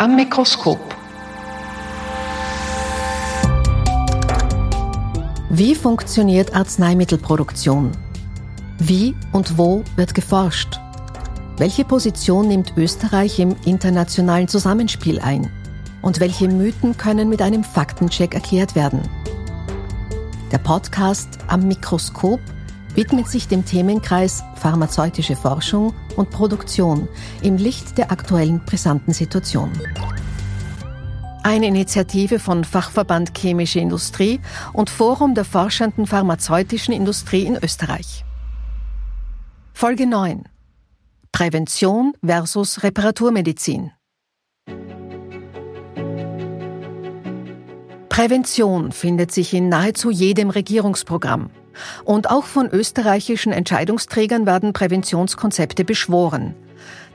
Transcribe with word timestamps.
am 0.00 0.16
Mikroskop. 0.16 0.80
Wie 5.50 5.74
funktioniert 5.74 6.54
Arzneimittelproduktion? 6.54 7.92
Wie 8.78 9.14
und 9.32 9.58
wo 9.58 9.84
wird 9.96 10.14
geforscht? 10.14 10.80
Welche 11.58 11.84
Position 11.84 12.48
nimmt 12.48 12.72
Österreich 12.78 13.38
im 13.40 13.54
internationalen 13.66 14.48
Zusammenspiel 14.48 15.20
ein? 15.20 15.50
Und 16.00 16.18
welche 16.18 16.48
Mythen 16.48 16.96
können 16.96 17.28
mit 17.28 17.42
einem 17.42 17.62
Faktencheck 17.62 18.32
erklärt 18.32 18.74
werden? 18.74 19.02
Der 20.50 20.58
Podcast 20.58 21.40
am 21.48 21.68
Mikroskop 21.68 22.40
widmet 22.94 23.28
sich 23.28 23.48
dem 23.48 23.64
Themenkreis 23.64 24.42
pharmazeutische 24.56 25.36
Forschung 25.36 25.94
und 26.16 26.30
Produktion 26.30 27.08
im 27.42 27.56
Licht 27.56 27.98
der 27.98 28.10
aktuellen 28.10 28.60
brisanten 28.64 29.12
Situation. 29.12 29.70
Eine 31.42 31.66
Initiative 31.66 32.38
von 32.38 32.64
Fachverband 32.64 33.36
Chemische 33.36 33.80
Industrie 33.80 34.40
und 34.72 34.90
Forum 34.90 35.34
der 35.34 35.44
forschenden 35.44 36.06
pharmazeutischen 36.06 36.92
Industrie 36.92 37.44
in 37.44 37.56
Österreich. 37.56 38.24
Folge 39.72 40.06
9. 40.06 40.44
Prävention 41.32 42.12
versus 42.22 42.82
Reparaturmedizin. 42.82 43.92
Prävention 48.10 48.92
findet 48.92 49.32
sich 49.32 49.54
in 49.54 49.70
nahezu 49.70 50.10
jedem 50.10 50.50
Regierungsprogramm. 50.50 51.48
Und 52.04 52.30
auch 52.30 52.44
von 52.44 52.68
österreichischen 52.68 53.52
Entscheidungsträgern 53.52 54.46
werden 54.46 54.72
Präventionskonzepte 54.72 55.84
beschworen. 55.84 56.54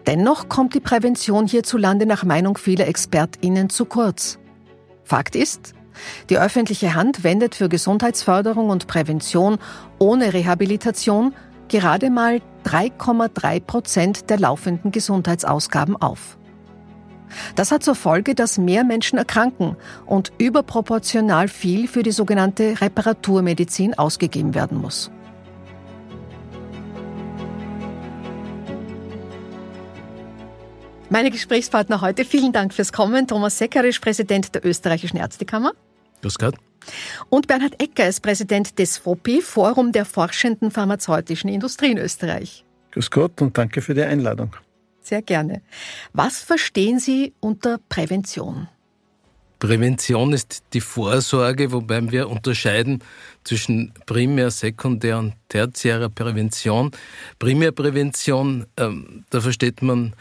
Dennoch 0.08 0.50
kommt 0.50 0.76
die 0.76 0.80
Prävention 0.80 1.48
hierzulande 1.48 2.06
nach 2.06 2.24
Meinung 2.24 2.58
vieler 2.58 2.88
ExpertInnen 2.88 3.70
zu 3.70 3.86
kurz. 3.86 4.38
Fakt 5.04 5.36
ist, 5.36 5.74
die 6.30 6.38
öffentliche 6.38 6.94
Hand 6.94 7.24
wendet 7.24 7.56
für 7.56 7.70
Gesundheitsförderung 7.70 8.70
und 8.70 8.88
Prävention 8.88 9.58
ohne 9.98 10.34
Rehabilitation 10.34 11.34
gerade 11.68 12.10
mal 12.10 12.42
3,3 12.66 13.60
Prozent 13.60 14.30
der 14.30 14.40
laufenden 14.40 14.92
Gesundheitsausgaben 14.92 15.96
auf. 15.96 16.38
Das 17.56 17.72
hat 17.72 17.84
zur 17.84 17.96
Folge, 17.96 18.36
dass 18.36 18.58
mehr 18.58 18.84
Menschen 18.84 19.18
erkranken 19.18 19.76
und 20.06 20.32
überproportional 20.38 21.48
viel 21.48 21.88
für 21.88 22.04
die 22.04 22.12
sogenannte 22.12 22.80
Reparaturmedizin 22.82 23.98
ausgegeben 23.98 24.54
werden 24.56 24.80
muss. 24.80 25.12
Meine 31.10 31.32
Gesprächspartner 31.32 32.02
heute, 32.02 32.26
vielen 32.26 32.52
Dank 32.52 32.74
fürs 32.74 32.92
Kommen. 32.92 33.28
Thomas 33.28 33.58
Seckerisch, 33.58 34.00
Präsident 34.00 34.54
der 34.56 34.66
Österreichischen 34.66 35.18
Ärztekammer. 35.18 35.74
Grüß 36.22 36.38
Gott. 36.38 36.56
Und 37.30 37.48
Bernhard 37.48 37.82
Ecker 37.82 38.08
ist 38.08 38.22
Präsident 38.22 38.80
des 38.80 38.98
FOPI, 38.98 39.42
Forum 39.42 39.92
der 39.92 40.06
forschenden 40.06 40.72
pharmazeutischen 40.72 41.50
Industrie 41.50 41.92
in 41.92 41.98
Österreich. 41.98 42.66
Grüß 42.92 43.12
Gott 43.12 43.42
und 43.42 43.58
danke 43.58 43.82
für 43.82 43.94
die 43.94 44.04
Einladung. 44.04 44.56
Sehr 45.06 45.22
gerne. 45.22 45.62
Was 46.14 46.40
verstehen 46.42 47.00
Sie 47.00 47.34
unter 47.40 47.78
Prävention? 47.90 48.68
Prävention 49.60 50.34
ist 50.34 50.64
die 50.74 50.82
Vorsorge, 50.82 51.72
wobei 51.72 52.12
wir 52.12 52.28
unterscheiden 52.28 53.04
zwischen 53.44 53.94
Primär-, 54.08 54.50
Sekundär- 54.50 55.20
und 55.20 55.36
Tertiärer 55.48 56.10
Prävention. 56.10 56.90
Primärprävention, 57.38 58.66
ähm, 58.78 59.26
da 59.30 59.42
versteht 59.42 59.84
man 59.84 60.14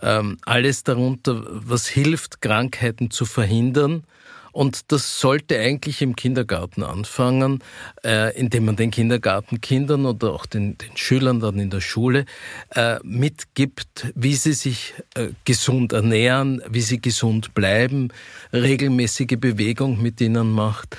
ähm, 0.00 0.38
alles 0.46 0.84
darunter, 0.84 1.42
was 1.46 1.86
hilft, 1.86 2.40
Krankheiten 2.40 3.10
zu 3.10 3.26
verhindern 3.26 4.04
und 4.52 4.92
das 4.92 5.20
sollte 5.20 5.58
eigentlich 5.58 6.02
im 6.02 6.16
Kindergarten 6.16 6.82
anfangen, 6.82 7.62
äh, 8.04 8.36
indem 8.38 8.66
man 8.66 8.76
den 8.76 8.90
Kindergartenkindern 8.90 10.06
oder 10.06 10.32
auch 10.32 10.46
den, 10.46 10.76
den 10.78 10.96
Schülern 10.96 11.40
dann 11.40 11.58
in 11.58 11.70
der 11.70 11.80
Schule 11.80 12.24
äh, 12.70 12.98
mitgibt, 13.02 14.12
wie 14.14 14.34
sie 14.34 14.52
sich 14.52 14.94
äh, 15.14 15.28
gesund 15.44 15.92
ernähren, 15.92 16.62
wie 16.68 16.80
sie 16.80 17.00
gesund 17.00 17.54
bleiben, 17.54 18.08
regelmäßige 18.52 19.38
Bewegung 19.38 20.00
mit 20.00 20.20
ihnen 20.20 20.52
macht. 20.52 20.96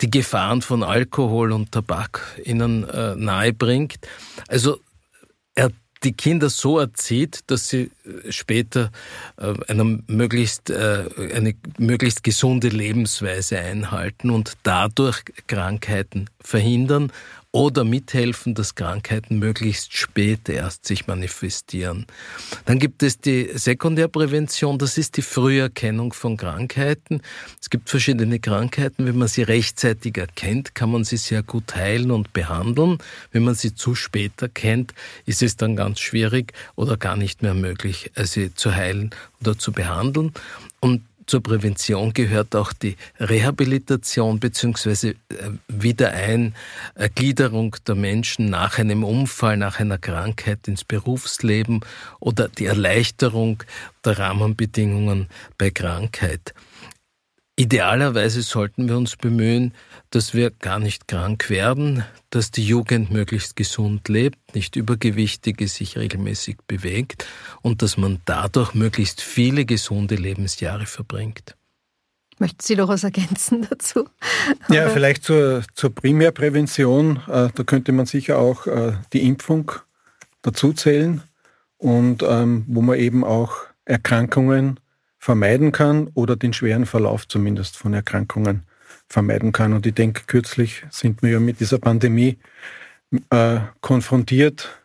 Die 0.00 0.10
Gefahren 0.10 0.62
von 0.62 0.82
Alkohol 0.82 1.52
und 1.52 1.72
Tabak 1.72 2.40
ihnen 2.44 2.86
nahe 3.16 3.52
bringt. 3.52 3.98
Also 4.48 4.78
die 6.04 6.12
Kinder 6.12 6.50
so 6.50 6.78
erzieht, 6.78 7.40
dass 7.48 7.68
sie 7.68 7.90
äh, 8.04 8.30
später 8.30 8.90
äh, 9.36 9.54
eine 9.68 10.02
möglichst, 10.06 10.70
äh, 10.70 11.04
eine 11.34 11.54
möglichst 11.78 12.22
gesunde 12.22 12.68
Lebensweise 12.68 13.58
einhalten 13.58 14.30
und 14.30 14.54
dadurch 14.62 15.24
Krankheiten 15.46 16.30
verhindern 16.40 17.12
oder 17.54 17.84
mithelfen, 17.84 18.54
dass 18.54 18.74
Krankheiten 18.74 19.38
möglichst 19.38 19.94
spät 19.96 20.48
erst 20.48 20.86
sich 20.86 21.06
manifestieren. 21.06 22.04
Dann 22.64 22.80
gibt 22.80 23.04
es 23.04 23.20
die 23.20 23.48
Sekundärprävention, 23.54 24.76
das 24.76 24.98
ist 24.98 25.16
die 25.16 25.22
Früherkennung 25.22 26.12
von 26.12 26.36
Krankheiten. 26.36 27.22
Es 27.60 27.70
gibt 27.70 27.90
verschiedene 27.90 28.40
Krankheiten, 28.40 29.06
wenn 29.06 29.16
man 29.16 29.28
sie 29.28 29.44
rechtzeitig 29.44 30.18
erkennt, 30.18 30.74
kann 30.74 30.90
man 30.90 31.04
sie 31.04 31.16
sehr 31.16 31.44
gut 31.44 31.76
heilen 31.76 32.10
und 32.10 32.32
behandeln. 32.32 32.98
Wenn 33.30 33.44
man 33.44 33.54
sie 33.54 33.72
zu 33.72 33.94
spät 33.94 34.42
erkennt, 34.42 34.92
ist 35.24 35.40
es 35.40 35.56
dann 35.56 35.76
ganz 35.76 36.00
schwierig 36.00 36.54
oder 36.74 36.96
gar 36.96 37.16
nicht 37.16 37.44
mehr 37.44 37.54
möglich, 37.54 38.10
sie 38.16 38.52
zu 38.52 38.74
heilen 38.74 39.10
oder 39.40 39.56
zu 39.56 39.70
behandeln. 39.70 40.32
Und 40.80 41.02
zur 41.26 41.42
Prävention 41.42 42.12
gehört 42.12 42.54
auch 42.54 42.72
die 42.72 42.96
Rehabilitation 43.18 44.40
bzw. 44.40 45.10
Äh, 45.10 45.14
Wiedereingliederung 45.68 47.76
der 47.86 47.94
Menschen 47.94 48.50
nach 48.50 48.78
einem 48.78 49.04
Unfall, 49.04 49.56
nach 49.56 49.80
einer 49.80 49.98
Krankheit 49.98 50.68
ins 50.68 50.84
Berufsleben 50.84 51.80
oder 52.20 52.48
die 52.48 52.66
Erleichterung 52.66 53.62
der 54.04 54.18
Rahmenbedingungen 54.18 55.28
bei 55.58 55.70
Krankheit. 55.70 56.54
Idealerweise 57.56 58.42
sollten 58.42 58.88
wir 58.88 58.96
uns 58.96 59.16
bemühen, 59.16 59.72
dass 60.10 60.34
wir 60.34 60.50
gar 60.50 60.78
nicht 60.78 61.08
krank 61.08 61.50
werden, 61.50 62.04
dass 62.30 62.50
die 62.50 62.64
Jugend 62.64 63.10
möglichst 63.10 63.56
gesund 63.56 64.08
lebt, 64.08 64.54
nicht 64.54 64.76
übergewichtig 64.76 65.60
ist, 65.60 65.76
sich 65.76 65.96
regelmäßig 65.98 66.58
bewegt 66.66 67.26
und 67.62 67.82
dass 67.82 67.96
man 67.96 68.20
dadurch 68.24 68.74
möglichst 68.74 69.20
viele 69.20 69.64
gesunde 69.64 70.14
Lebensjahre 70.16 70.86
verbringt. 70.86 71.56
Möchten 72.38 72.62
Sie 72.62 72.76
noch 72.76 72.88
was 72.88 73.04
ergänzen 73.04 73.66
dazu? 73.70 74.08
Ja, 74.68 74.88
vielleicht 74.88 75.24
zur, 75.24 75.62
zur 75.74 75.94
Primärprävention. 75.94 77.18
Äh, 77.28 77.50
da 77.54 77.62
könnte 77.64 77.92
man 77.92 78.06
sicher 78.06 78.38
auch 78.38 78.66
äh, 78.66 78.94
die 79.12 79.22
Impfung 79.26 79.70
dazu 80.42 80.72
zählen 80.72 81.22
und 81.78 82.22
ähm, 82.22 82.64
wo 82.66 82.82
man 82.82 82.98
eben 82.98 83.24
auch 83.24 83.54
Erkrankungen 83.84 84.80
vermeiden 85.18 85.72
kann 85.72 86.08
oder 86.14 86.36
den 86.36 86.52
schweren 86.52 86.86
Verlauf 86.86 87.26
zumindest 87.28 87.76
von 87.76 87.94
Erkrankungen 87.94 88.64
vermeiden 89.08 89.52
kann. 89.52 89.72
Und 89.72 89.86
ich 89.86 89.94
denke, 89.94 90.22
kürzlich 90.26 90.84
sind 90.90 91.22
wir 91.22 91.30
ja 91.30 91.40
mit 91.40 91.60
dieser 91.60 91.78
Pandemie 91.78 92.38
äh, 93.30 93.60
konfrontiert, 93.80 94.80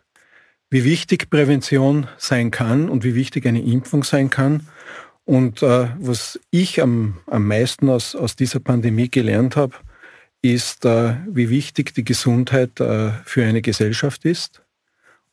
wie 0.70 0.84
wichtig 0.84 1.30
Prävention 1.30 2.06
sein 2.16 2.50
kann 2.50 2.88
und 2.88 3.02
wie 3.04 3.14
wichtig 3.14 3.46
eine 3.46 3.62
Impfung 3.62 4.04
sein 4.04 4.30
kann. 4.30 4.68
Und 5.24 5.62
äh, 5.62 5.88
was 5.98 6.40
ich 6.50 6.80
am, 6.82 7.18
am 7.26 7.46
meisten 7.46 7.88
aus, 7.88 8.14
aus 8.14 8.36
dieser 8.36 8.60
Pandemie 8.60 9.10
gelernt 9.10 9.56
habe, 9.56 9.74
ist, 10.42 10.84
äh, 10.84 11.16
wie 11.28 11.50
wichtig 11.50 11.94
die 11.94 12.04
Gesundheit 12.04 12.80
äh, 12.80 13.12
für 13.24 13.44
eine 13.44 13.62
Gesellschaft 13.62 14.24
ist 14.24 14.62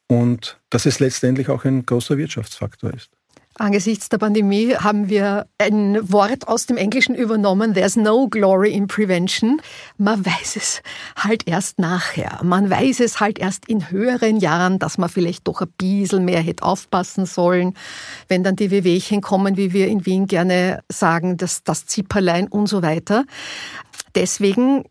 und 0.07 0.59
dass 0.69 0.85
es 0.85 0.99
letztendlich 0.99 1.49
auch 1.49 1.65
ein 1.65 1.85
großer 1.85 2.17
Wirtschaftsfaktor 2.17 2.93
ist. 2.93 3.16
Angesichts 3.59 4.09
der 4.09 4.19
Pandemie 4.19 4.75
haben 4.75 5.09
wir 5.09 5.47
ein 5.57 6.11
Wort 6.11 6.47
aus 6.47 6.67
dem 6.67 6.77
Englischen 6.77 7.15
übernommen, 7.15 7.73
there's 7.73 7.95
no 7.95 8.27
glory 8.27 8.71
in 8.71 8.85
prevention. 8.85 9.61
Man 9.97 10.23
weiß 10.23 10.55
es 10.57 10.83
halt 11.15 11.47
erst 11.47 11.79
nachher. 11.79 12.39
Man 12.43 12.69
weiß 12.69 12.99
es 12.99 13.19
halt 13.19 13.39
erst 13.39 13.67
in 13.67 13.89
höheren 13.89 14.37
Jahren, 14.37 14.77
dass 14.77 14.99
man 14.99 15.09
vielleicht 15.09 15.47
doch 15.47 15.61
ein 15.61 15.71
bisschen 15.75 16.25
mehr 16.25 16.41
hätte 16.41 16.63
aufpassen 16.63 17.25
sollen, 17.25 17.73
wenn 18.27 18.43
dann 18.43 18.55
die 18.55 18.69
Wehwehchen 18.69 19.21
kommen, 19.21 19.57
wie 19.57 19.73
wir 19.73 19.87
in 19.87 20.05
Wien 20.05 20.27
gerne 20.27 20.83
sagen, 20.89 21.37
das, 21.37 21.63
das 21.63 21.87
Zipperlein 21.87 22.47
und 22.47 22.67
so 22.67 22.83
weiter. 22.83 23.25
Deswegen 24.13 24.85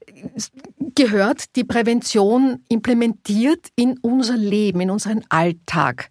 gehört 0.94 1.56
die 1.56 1.64
Prävention 1.64 2.64
implementiert 2.68 3.68
in 3.76 3.98
unser 3.98 4.36
Leben, 4.36 4.80
in 4.80 4.90
unseren 4.90 5.24
Alltag. 5.28 6.08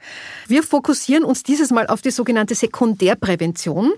Wir 0.47 0.63
fokussieren 0.63 1.23
uns 1.23 1.43
dieses 1.43 1.71
Mal 1.71 1.87
auf 1.87 2.01
die 2.01 2.11
sogenannte 2.11 2.55
Sekundärprävention, 2.55 3.93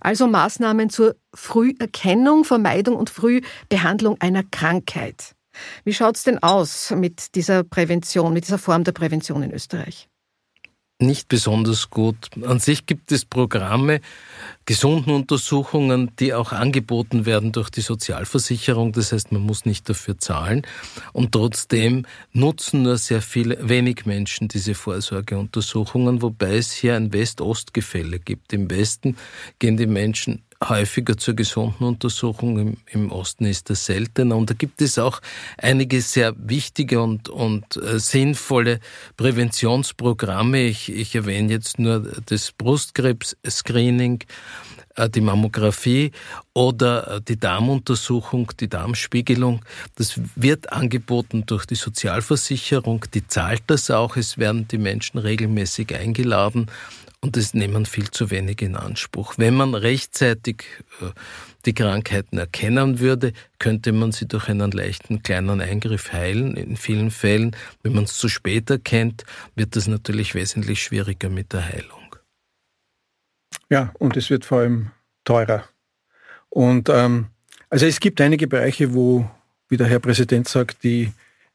also 0.00 0.26
Maßnahmen 0.26 0.90
zur 0.90 1.16
Früherkennung, 1.32 2.44
Vermeidung 2.44 2.96
und 2.96 3.10
Frühbehandlung 3.10 4.20
einer 4.20 4.42
Krankheit. 4.42 5.34
Wie 5.84 5.94
schaut's 5.94 6.24
denn 6.24 6.42
aus 6.42 6.90
mit 6.90 7.34
dieser 7.36 7.62
Prävention, 7.62 8.32
mit 8.32 8.44
dieser 8.44 8.58
Form 8.58 8.82
der 8.84 8.92
Prävention 8.92 9.42
in 9.42 9.52
Österreich? 9.52 10.08
Nicht 11.06 11.28
besonders 11.28 11.90
gut. 11.90 12.16
An 12.42 12.58
sich 12.58 12.86
gibt 12.86 13.12
es 13.12 13.24
Programme, 13.24 14.00
Gesundenuntersuchungen, 14.66 16.10
die 16.18 16.34
auch 16.34 16.52
angeboten 16.52 17.26
werden 17.26 17.52
durch 17.52 17.70
die 17.70 17.80
Sozialversicherung. 17.80 18.92
Das 18.92 19.12
heißt, 19.12 19.32
man 19.32 19.42
muss 19.42 19.64
nicht 19.64 19.88
dafür 19.88 20.18
zahlen. 20.18 20.62
Und 21.12 21.32
trotzdem 21.32 22.06
nutzen 22.32 22.82
nur 22.82 22.98
sehr 22.98 23.22
viele, 23.22 23.68
wenig 23.68 24.06
Menschen 24.06 24.48
diese 24.48 24.74
Vorsorgeuntersuchungen, 24.74 26.22
wobei 26.22 26.56
es 26.56 26.72
hier 26.72 26.96
ein 26.96 27.12
West-Ost-Gefälle 27.12 28.18
gibt. 28.18 28.52
Im 28.52 28.70
Westen 28.70 29.16
gehen 29.58 29.76
die 29.76 29.86
Menschen 29.86 30.42
häufiger 30.62 31.16
zur 31.16 31.34
gesunden 31.34 31.84
Untersuchung. 31.84 32.58
Im, 32.58 32.76
Im, 32.90 33.12
Osten 33.12 33.44
ist 33.44 33.70
das 33.70 33.86
seltener. 33.86 34.36
Und 34.36 34.50
da 34.50 34.54
gibt 34.54 34.80
es 34.82 34.98
auch 34.98 35.20
einige 35.58 36.00
sehr 36.00 36.34
wichtige 36.36 37.00
und, 37.00 37.28
und 37.28 37.76
äh, 37.76 37.98
sinnvolle 37.98 38.80
Präventionsprogramme. 39.16 40.62
Ich, 40.62 40.90
ich 40.90 41.14
erwähne 41.14 41.52
jetzt 41.52 41.78
nur 41.78 42.00
das 42.26 42.52
Brustkrebs-Screening, 42.52 44.24
äh, 44.96 45.10
die 45.10 45.20
Mammographie 45.20 46.12
oder 46.52 47.16
äh, 47.16 47.20
die 47.20 47.38
Darmuntersuchung, 47.38 48.52
die 48.60 48.68
Darmspiegelung. 48.68 49.64
Das 49.96 50.20
wird 50.36 50.72
angeboten 50.72 51.44
durch 51.46 51.66
die 51.66 51.74
Sozialversicherung, 51.74 53.04
die 53.12 53.26
zahlt 53.26 53.64
das 53.66 53.90
auch. 53.90 54.16
Es 54.16 54.38
werden 54.38 54.68
die 54.68 54.78
Menschen 54.78 55.18
regelmäßig 55.18 55.94
eingeladen 55.94 56.70
und 57.24 57.38
das 57.38 57.54
nehmen 57.54 57.86
viel 57.86 58.10
zu 58.10 58.30
wenig 58.30 58.60
in 58.60 58.76
Anspruch. 58.76 59.38
Wenn 59.38 59.54
man 59.54 59.74
rechtzeitig 59.74 60.64
äh, 61.00 61.06
die 61.64 61.72
Krankheiten 61.72 62.36
erkennen 62.36 63.00
würde, 63.00 63.32
könnte 63.58 63.92
man 63.92 64.12
sie 64.12 64.28
durch 64.28 64.50
einen 64.50 64.70
leichten 64.70 65.22
kleinen 65.22 65.62
Eingriff 65.62 66.12
heilen. 66.12 66.54
In 66.54 66.76
vielen 66.76 67.10
Fällen, 67.10 67.56
wenn 67.82 67.94
man 67.94 68.04
es 68.04 68.18
zu 68.18 68.28
spät 68.28 68.68
erkennt, 68.68 69.24
wird 69.54 69.74
das 69.74 69.86
natürlich 69.86 70.34
wesentlich 70.34 70.82
schwieriger 70.82 71.30
mit 71.30 71.54
der 71.54 71.64
Heilung. 71.64 72.14
Ja, 73.70 73.94
und 73.98 74.18
es 74.18 74.28
wird 74.28 74.44
vor 74.44 74.58
allem 74.58 74.90
teurer. 75.24 75.64
Und 76.50 76.90
ähm, 76.90 77.28
also 77.70 77.86
es 77.86 78.00
gibt 78.00 78.20
einige 78.20 78.48
Bereiche, 78.48 78.92
wo, 78.92 79.30
wie 79.70 79.78
der 79.78 79.86
Herr 79.86 80.00
Präsident 80.00 80.46
sagt, 80.46 80.84
die 80.84 81.10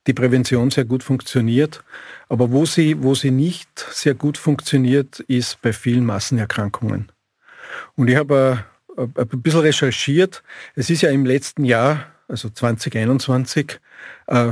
die 0.08 0.14
Prävention 0.14 0.72
sehr 0.72 0.86
gut 0.86 1.04
funktioniert. 1.04 1.84
Aber 2.30 2.52
wo 2.52 2.66
sie, 2.66 3.02
wo 3.04 3.16
sie 3.16 3.32
nicht 3.32 3.70
sehr 3.92 4.14
gut 4.14 4.38
funktioniert, 4.38 5.20
ist 5.22 5.62
bei 5.62 5.74
vielen 5.74 6.06
Massenerkrankungen. 6.06 7.12
Und 7.96 8.08
ich 8.08 8.16
habe 8.16 8.64
äh, 8.98 9.02
ein 9.02 9.42
bisschen 9.42 9.62
recherchiert. 9.62 10.44
Es 10.76 10.90
ist 10.90 11.02
ja 11.02 11.10
im 11.10 11.26
letzten 11.26 11.66
Jahr, 11.66 12.08
also 12.28 12.50
2021, 12.50 13.80
äh, 14.28 14.52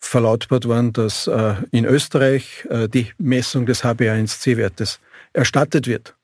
verlautbart 0.00 0.66
worden, 0.66 0.92
dass 0.92 1.26
äh, 1.26 1.54
in 1.70 1.84
Österreich 1.84 2.66
äh, 2.70 2.88
die 2.88 3.12
Messung 3.18 3.66
des 3.66 3.84
HbA1c-Wertes 3.84 5.00
erstattet 5.32 5.86
wird. 5.86 6.14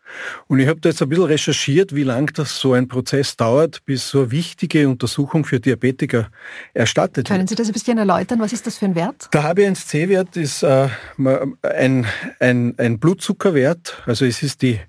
Und 0.46 0.61
ich 0.61 0.69
habe 0.69 0.81
da 0.81 0.88
jetzt 0.88 1.02
ein 1.02 1.08
bisschen 1.08 1.25
recherchiert, 1.25 1.94
wie 1.94 2.02
lang 2.02 2.32
das 2.34 2.58
so 2.58 2.72
ein 2.72 2.88
Prozess 2.88 3.37
dauert, 3.37 3.84
bis 3.84 4.08
so 4.08 4.22
eine 4.22 4.31
wichtige 4.31 4.88
Untersuchung 4.88 5.44
für 5.44 5.61
Diabetiker 5.61 6.28
erstattet 6.72 7.26
Können 7.26 7.40
wird. 7.40 7.49
Können 7.49 7.49
Sie 7.49 7.55
das 7.55 7.69
ein 7.69 7.72
bisschen 7.72 7.99
erläutern? 7.99 8.40
Was 8.40 8.52
ist 8.52 8.66
das 8.66 8.78
für 8.78 8.87
ein 8.87 8.94
Wert? 8.94 9.28
Der 9.32 9.43
HbA1c-Wert 9.43 10.37
ist 10.37 10.62
äh, 10.62 10.88
ein, 11.62 12.06
ein, 12.40 12.75
ein 12.78 12.99
Blutzuckerwert. 12.99 14.02
Also 14.06 14.25
es 14.25 14.43
ist 14.43 14.62
die, 14.62 14.81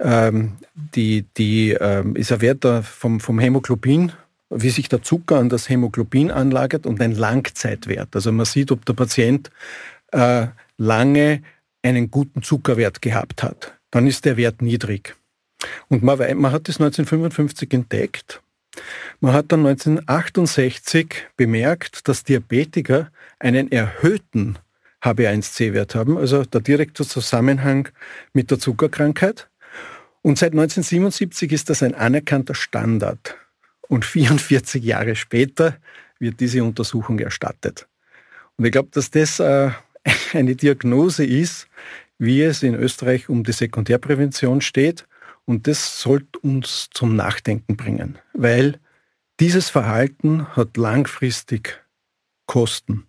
ähm, 0.00 0.56
die, 0.74 1.26
die 1.36 1.72
ähm, 1.72 2.16
ist 2.16 2.32
ein 2.32 2.40
Wert 2.40 2.64
vom, 2.84 3.20
vom 3.20 3.38
Hämoglobin, 3.38 4.12
wie 4.50 4.70
sich 4.70 4.88
der 4.88 5.02
Zucker 5.02 5.36
an 5.36 5.48
das 5.48 5.68
Hämoglobin 5.68 6.30
anlagert 6.30 6.86
und 6.86 7.00
ein 7.00 7.12
Langzeitwert. 7.12 8.14
Also 8.14 8.32
man 8.32 8.46
sieht, 8.46 8.70
ob 8.70 8.84
der 8.84 8.94
Patient 8.94 9.50
äh, 10.12 10.46
lange 10.78 11.42
einen 11.82 12.10
guten 12.10 12.42
Zuckerwert 12.42 13.00
gehabt 13.00 13.42
hat 13.42 13.75
dann 13.96 14.06
ist 14.06 14.26
der 14.26 14.36
Wert 14.36 14.60
niedrig. 14.60 15.16
Und 15.88 16.02
man, 16.02 16.18
man 16.18 16.52
hat 16.52 16.68
das 16.68 16.76
1955 16.76 17.72
entdeckt. 17.72 18.42
Man 19.20 19.32
hat 19.32 19.50
dann 19.52 19.60
1968 19.60 21.28
bemerkt, 21.38 22.06
dass 22.06 22.22
Diabetiker 22.22 23.10
einen 23.38 23.72
erhöhten 23.72 24.58
HB1C-Wert 25.02 25.94
haben, 25.94 26.18
also 26.18 26.44
der 26.44 26.60
direkte 26.60 27.06
Zusammenhang 27.06 27.88
mit 28.34 28.50
der 28.50 28.58
Zuckerkrankheit. 28.58 29.48
Und 30.20 30.36
seit 30.36 30.52
1977 30.52 31.52
ist 31.52 31.70
das 31.70 31.82
ein 31.82 31.94
anerkannter 31.94 32.54
Standard. 32.54 33.34
Und 33.88 34.04
44 34.04 34.84
Jahre 34.84 35.16
später 35.16 35.78
wird 36.18 36.40
diese 36.40 36.62
Untersuchung 36.62 37.18
erstattet. 37.18 37.88
Und 38.58 38.66
ich 38.66 38.72
glaube, 38.72 38.90
dass 38.92 39.10
das 39.10 39.40
äh, 39.40 39.70
eine 40.34 40.54
Diagnose 40.54 41.24
ist, 41.24 41.66
wie 42.18 42.42
es 42.42 42.62
in 42.62 42.74
Österreich 42.74 43.28
um 43.28 43.44
die 43.44 43.52
Sekundärprävention 43.52 44.60
steht. 44.60 45.06
Und 45.44 45.66
das 45.66 46.00
sollte 46.00 46.38
uns 46.40 46.88
zum 46.92 47.14
Nachdenken 47.14 47.76
bringen, 47.76 48.18
weil 48.32 48.80
dieses 49.38 49.68
Verhalten 49.68 50.48
hat 50.56 50.76
langfristig 50.76 51.80
Kosten. 52.46 53.06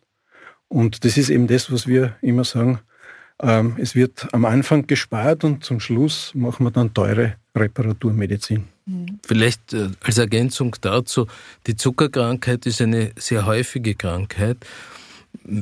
Und 0.67 1.05
das 1.05 1.17
ist 1.17 1.29
eben 1.29 1.47
das, 1.47 1.71
was 1.71 1.87
wir 1.87 2.15
immer 2.21 2.43
sagen. 2.43 2.79
Ähm, 3.39 3.75
es 3.79 3.95
wird 3.95 4.27
am 4.33 4.45
Anfang 4.45 4.87
gespart 4.87 5.43
und 5.43 5.63
zum 5.63 5.79
Schluss 5.79 6.33
machen 6.35 6.65
wir 6.65 6.71
dann 6.71 6.93
teure 6.93 7.35
Reparaturmedizin. 7.55 8.67
Vielleicht 9.25 9.73
äh, 9.73 9.89
als 10.01 10.17
Ergänzung 10.17 10.75
dazu, 10.81 11.27
die 11.67 11.75
Zuckerkrankheit 11.75 12.65
ist 12.65 12.81
eine 12.81 13.11
sehr 13.17 13.45
häufige 13.45 13.95
Krankheit 13.95 14.57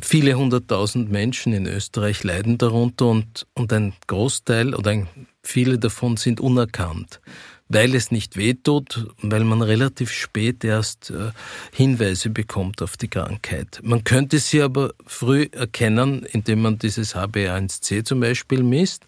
Viele 0.02 0.36
hunderttausend 0.36 1.12
Menschen 1.12 1.54
in 1.54 1.68
Österreich 1.68 2.24
leiden 2.24 2.58
darunter 2.58 3.08
und, 3.08 3.46
und 3.54 3.72
ein 3.74 3.94
Großteil 4.08 4.74
oder 4.74 4.92
ein, 4.92 5.08
viele 5.44 5.78
davon 5.78 6.18
sind 6.18 6.40
unerkannt, 6.40 7.22
weil 7.70 7.96
es 7.96 8.12
nicht 8.12 8.38
wehtut, 8.38 9.08
weil 9.22 9.44
man 9.44 9.62
relativ 9.62 10.12
spät 10.12 10.64
erst 10.64 11.12
äh, 11.12 11.32
Hinweise 11.72 12.30
bekommt 12.30 12.82
auf 12.82 12.98
die 12.98 13.08
Krankheit. 13.08 13.80
Man 13.84 14.04
könnte 14.04 14.40
sie 14.40 14.62
aber 14.62 14.94
früh 15.06 15.48
erkennen, 15.52 16.24
indem 16.24 16.62
man 16.62 16.80
dieses 16.80 17.16
HbA1c 17.16 18.04
zum 18.04 18.20
Beispiel 18.20 18.64
misst 18.64 19.06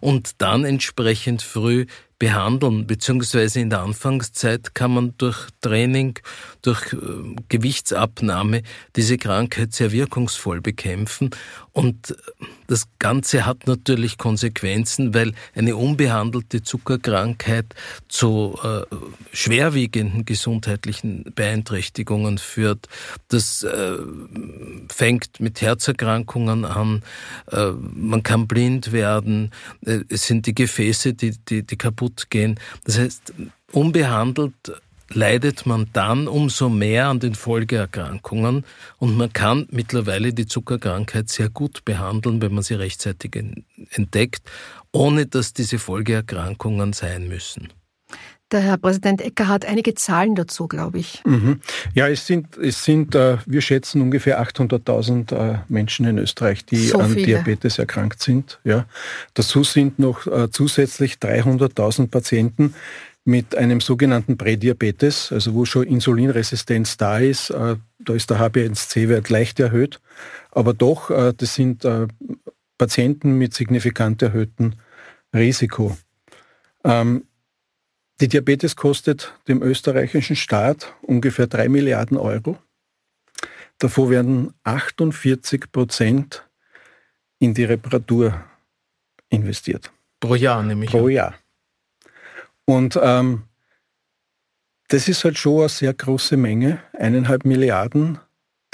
und 0.00 0.32
dann 0.38 0.64
entsprechend 0.64 1.42
früh 1.42 1.86
behandeln, 2.20 2.86
beziehungsweise 2.86 3.60
in 3.60 3.70
der 3.70 3.80
Anfangszeit 3.80 4.74
kann 4.74 4.92
man 4.92 5.14
durch 5.16 5.48
Training, 5.62 6.18
durch 6.62 6.92
äh, 6.92 6.96
Gewichtsabnahme 7.48 8.62
diese 8.94 9.16
Krankheit 9.16 9.72
sehr 9.72 9.90
wirkungsvoll 9.90 10.60
bekämpfen. 10.60 11.30
Und 11.72 12.14
das 12.66 12.88
Ganze 12.98 13.46
hat 13.46 13.66
natürlich 13.66 14.18
Konsequenzen, 14.18 15.14
weil 15.14 15.32
eine 15.54 15.76
unbehandelte 15.76 16.62
Zuckerkrankheit 16.62 17.74
zu 18.08 18.58
äh, 18.62 18.82
schwerwiegenden 19.32 20.24
gesundheitlichen 20.24 21.32
Beeinträchtigungen 21.34 22.38
führt. 22.38 22.86
Das 23.28 23.62
äh, 23.62 23.96
fängt 24.88 25.40
mit 25.40 25.62
Herzerkrankungen 25.62 26.64
an, 26.64 27.02
äh, 27.50 27.70
man 27.70 28.22
kann 28.22 28.46
blind 28.46 28.92
werden, 28.92 29.52
äh, 29.86 30.00
es 30.08 30.26
sind 30.26 30.46
die 30.46 30.54
Gefäße, 30.54 31.14
die, 31.14 31.34
die, 31.48 31.62
die 31.62 31.76
kaputt 31.78 32.09
gehen. 32.30 32.58
Das 32.84 32.98
heißt, 32.98 33.32
unbehandelt 33.72 34.54
leidet 35.12 35.66
man 35.66 35.88
dann 35.92 36.28
umso 36.28 36.68
mehr 36.68 37.08
an 37.08 37.20
den 37.20 37.34
Folgeerkrankungen 37.34 38.64
und 38.98 39.16
man 39.16 39.32
kann 39.32 39.66
mittlerweile 39.70 40.32
die 40.32 40.46
Zuckerkrankheit 40.46 41.28
sehr 41.28 41.48
gut 41.48 41.84
behandeln, 41.84 42.40
wenn 42.40 42.54
man 42.54 42.62
sie 42.62 42.74
rechtzeitig 42.74 43.36
entdeckt, 43.90 44.42
ohne 44.92 45.26
dass 45.26 45.52
diese 45.52 45.78
Folgeerkrankungen 45.78 46.92
sein 46.92 47.28
müssen. 47.28 47.72
Der 48.52 48.60
Herr 48.60 48.78
Präsident 48.78 49.20
Ecker 49.20 49.46
hat 49.46 49.64
einige 49.64 49.94
Zahlen 49.94 50.34
dazu, 50.34 50.66
glaube 50.66 50.98
ich. 50.98 51.22
Mhm. 51.24 51.60
Ja, 51.94 52.08
es 52.08 52.26
sind, 52.26 52.56
es 52.56 52.84
sind 52.84 53.14
äh, 53.14 53.38
wir 53.46 53.60
schätzen 53.60 54.00
ungefähr 54.00 54.42
800.000 54.42 55.34
äh, 55.34 55.58
Menschen 55.68 56.06
in 56.06 56.18
Österreich, 56.18 56.64
die 56.64 56.88
so 56.88 56.98
an 56.98 57.14
Diabetes 57.14 57.78
erkrankt 57.78 58.20
sind. 58.22 58.58
Ja. 58.64 58.86
Dazu 59.34 59.62
sind 59.62 60.00
noch 60.00 60.26
äh, 60.26 60.50
zusätzlich 60.50 61.14
300.000 61.14 62.08
Patienten, 62.08 62.74
mit 63.24 63.54
einem 63.54 63.82
sogenannten 63.82 64.38
Prädiabetes, 64.38 65.30
also 65.30 65.54
wo 65.54 65.66
schon 65.66 65.86
Insulinresistenz 65.86 66.96
da 66.96 67.18
ist. 67.18 67.50
Da 67.50 68.14
ist 68.14 68.30
der 68.30 68.40
HbA1c-Wert 68.40 69.28
leicht 69.28 69.60
erhöht, 69.60 70.00
aber 70.50 70.72
doch, 70.72 71.10
das 71.10 71.54
sind 71.54 71.86
Patienten 72.78 73.32
mit 73.32 73.52
signifikant 73.52 74.22
erhöhtem 74.22 74.72
Risiko. 75.34 75.96
Ähm, 76.82 77.24
die 78.20 78.28
Diabetes 78.28 78.76
kostet 78.76 79.34
dem 79.48 79.62
österreichischen 79.62 80.36
Staat 80.36 80.94
ungefähr 81.02 81.46
3 81.46 81.68
Milliarden 81.68 82.16
Euro. 82.16 82.58
Davor 83.78 84.10
werden 84.10 84.52
48 84.64 85.72
Prozent 85.72 86.46
in 87.38 87.54
die 87.54 87.64
Reparatur 87.64 88.44
investiert. 89.30 89.90
Pro 90.20 90.34
Jahr 90.34 90.62
nämlich. 90.62 90.90
Pro 90.90 91.08
Jahr. 91.08 91.34
Und 92.66 92.98
ähm, 93.02 93.44
das 94.88 95.08
ist 95.08 95.24
halt 95.24 95.38
schon 95.38 95.60
eine 95.60 95.68
sehr 95.70 95.94
große 95.94 96.36
Menge, 96.36 96.82
eineinhalb 96.92 97.44
Milliarden, 97.46 98.18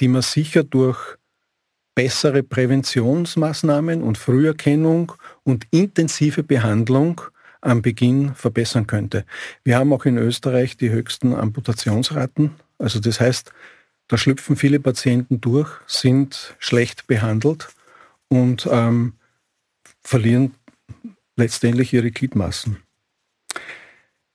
die 0.01 0.09
man 0.09 0.23
sicher 0.23 0.65
durch 0.65 1.17
bessere 1.95 2.43
Präventionsmaßnahmen 2.43 4.03
und 4.03 4.19
Früherkennung 4.19 5.13
und 5.45 5.67
intensive 5.71 6.43
Behandlung 6.43 7.21
am 7.67 7.83
Beginn 7.83 8.35
verbessern 8.35 8.87
könnte. 8.87 9.25
Wir 9.65 9.77
haben 9.77 9.93
auch 9.93 10.05
in 10.05 10.17
Österreich 10.17 10.77
die 10.77 10.91
höchsten 10.91 11.35
Amputationsraten. 11.35 12.53
Also 12.79 13.01
das 13.01 13.21
heißt, 13.21 13.53
da 14.09 14.17
schlüpfen 14.17 14.57
viele 14.57 14.81
Patienten 14.81 15.41
durch, 15.41 15.71
sind 15.87 16.55
schlecht 16.59 17.07
behandelt 17.07 17.69
und 18.29 18.69
ähm, 18.71 19.15
verlieren 20.03 20.55
letztendlich 21.37 21.93
ihre 21.93 22.11
Gliedmaßen. 22.11 22.77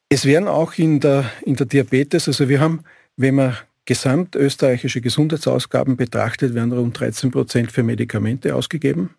Es 0.09 0.25
werden 0.25 0.50
auch 0.50 0.73
in 0.73 1.00
der, 1.00 1.31
in 1.45 1.55
der 1.55 1.65
Diabetes, 1.65 2.27
also 2.27 2.50
wir 2.50 2.59
haben, 2.59 2.83
wenn 3.15 3.35
man 3.35 3.57
gesamtösterreichische 3.85 5.00
Gesundheitsausgaben 5.00 5.95
betrachtet, 5.95 6.53
werden 6.53 6.73
rund 6.73 7.00
13 7.00 7.31
Prozent 7.31 7.71
für 7.71 7.83
Medikamente 7.83 8.55
ausgegeben. 8.55 9.11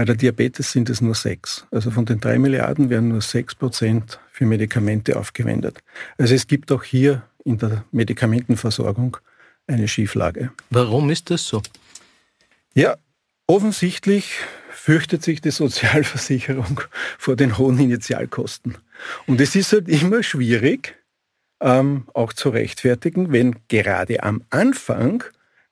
Bei 0.00 0.06
der 0.06 0.14
Diabetes 0.14 0.72
sind 0.72 0.88
es 0.88 1.02
nur 1.02 1.14
sechs. 1.14 1.66
Also 1.70 1.90
von 1.90 2.06
den 2.06 2.20
drei 2.20 2.38
Milliarden 2.38 2.88
werden 2.88 3.08
nur 3.08 3.20
sechs 3.20 3.54
Prozent 3.54 4.18
für 4.32 4.46
Medikamente 4.46 5.18
aufgewendet. 5.18 5.80
Also 6.16 6.34
es 6.34 6.46
gibt 6.46 6.72
auch 6.72 6.84
hier 6.84 7.22
in 7.44 7.58
der 7.58 7.84
Medikamentenversorgung 7.92 9.18
eine 9.66 9.88
Schieflage. 9.88 10.52
Warum 10.70 11.10
ist 11.10 11.28
das 11.28 11.46
so? 11.46 11.60
Ja, 12.72 12.96
offensichtlich 13.46 14.38
fürchtet 14.70 15.22
sich 15.22 15.42
die 15.42 15.50
Sozialversicherung 15.50 16.80
vor 17.18 17.36
den 17.36 17.58
hohen 17.58 17.78
Initialkosten. 17.78 18.78
Und 19.26 19.38
es 19.38 19.54
ist 19.54 19.70
halt 19.74 19.86
immer 19.86 20.22
schwierig, 20.22 20.96
ähm, 21.60 22.08
auch 22.14 22.32
zu 22.32 22.48
rechtfertigen, 22.48 23.32
wenn 23.32 23.56
gerade 23.68 24.22
am 24.22 24.44
Anfang, 24.48 25.24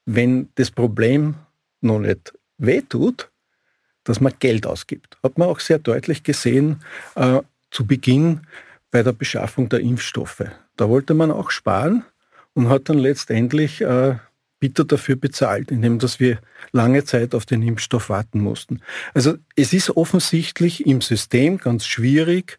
wenn 0.04 0.50
das 0.56 0.70
Problem 0.70 1.36
noch 1.80 2.00
nicht 2.00 2.34
wehtut, 2.58 3.30
dass 4.08 4.20
man 4.20 4.32
Geld 4.38 4.66
ausgibt. 4.66 5.18
Hat 5.22 5.36
man 5.36 5.48
auch 5.48 5.60
sehr 5.60 5.78
deutlich 5.78 6.22
gesehen 6.22 6.80
äh, 7.14 7.40
zu 7.70 7.86
Beginn 7.86 8.40
bei 8.90 9.02
der 9.02 9.12
Beschaffung 9.12 9.68
der 9.68 9.80
Impfstoffe. 9.80 10.44
Da 10.76 10.88
wollte 10.88 11.12
man 11.12 11.30
auch 11.30 11.50
sparen 11.50 12.04
und 12.54 12.70
hat 12.70 12.88
dann 12.88 12.98
letztendlich 12.98 13.82
äh, 13.82 14.16
bitter 14.60 14.84
dafür 14.84 15.16
bezahlt, 15.16 15.70
indem 15.70 15.98
dass 15.98 16.20
wir 16.20 16.40
lange 16.72 17.04
Zeit 17.04 17.34
auf 17.34 17.44
den 17.44 17.60
Impfstoff 17.60 18.08
warten 18.08 18.40
mussten. 18.40 18.80
Also 19.12 19.36
es 19.56 19.74
ist 19.74 19.90
offensichtlich 19.90 20.86
im 20.86 21.02
System 21.02 21.58
ganz 21.58 21.86
schwierig, 21.86 22.58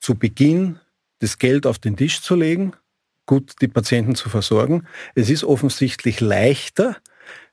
zu 0.00 0.14
Beginn 0.14 0.80
das 1.20 1.38
Geld 1.38 1.66
auf 1.66 1.78
den 1.78 1.96
Tisch 1.96 2.20
zu 2.20 2.34
legen, 2.34 2.72
gut 3.24 3.54
die 3.62 3.68
Patienten 3.68 4.16
zu 4.16 4.28
versorgen. 4.28 4.86
Es 5.14 5.30
ist 5.30 5.44
offensichtlich 5.44 6.20
leichter, 6.20 6.96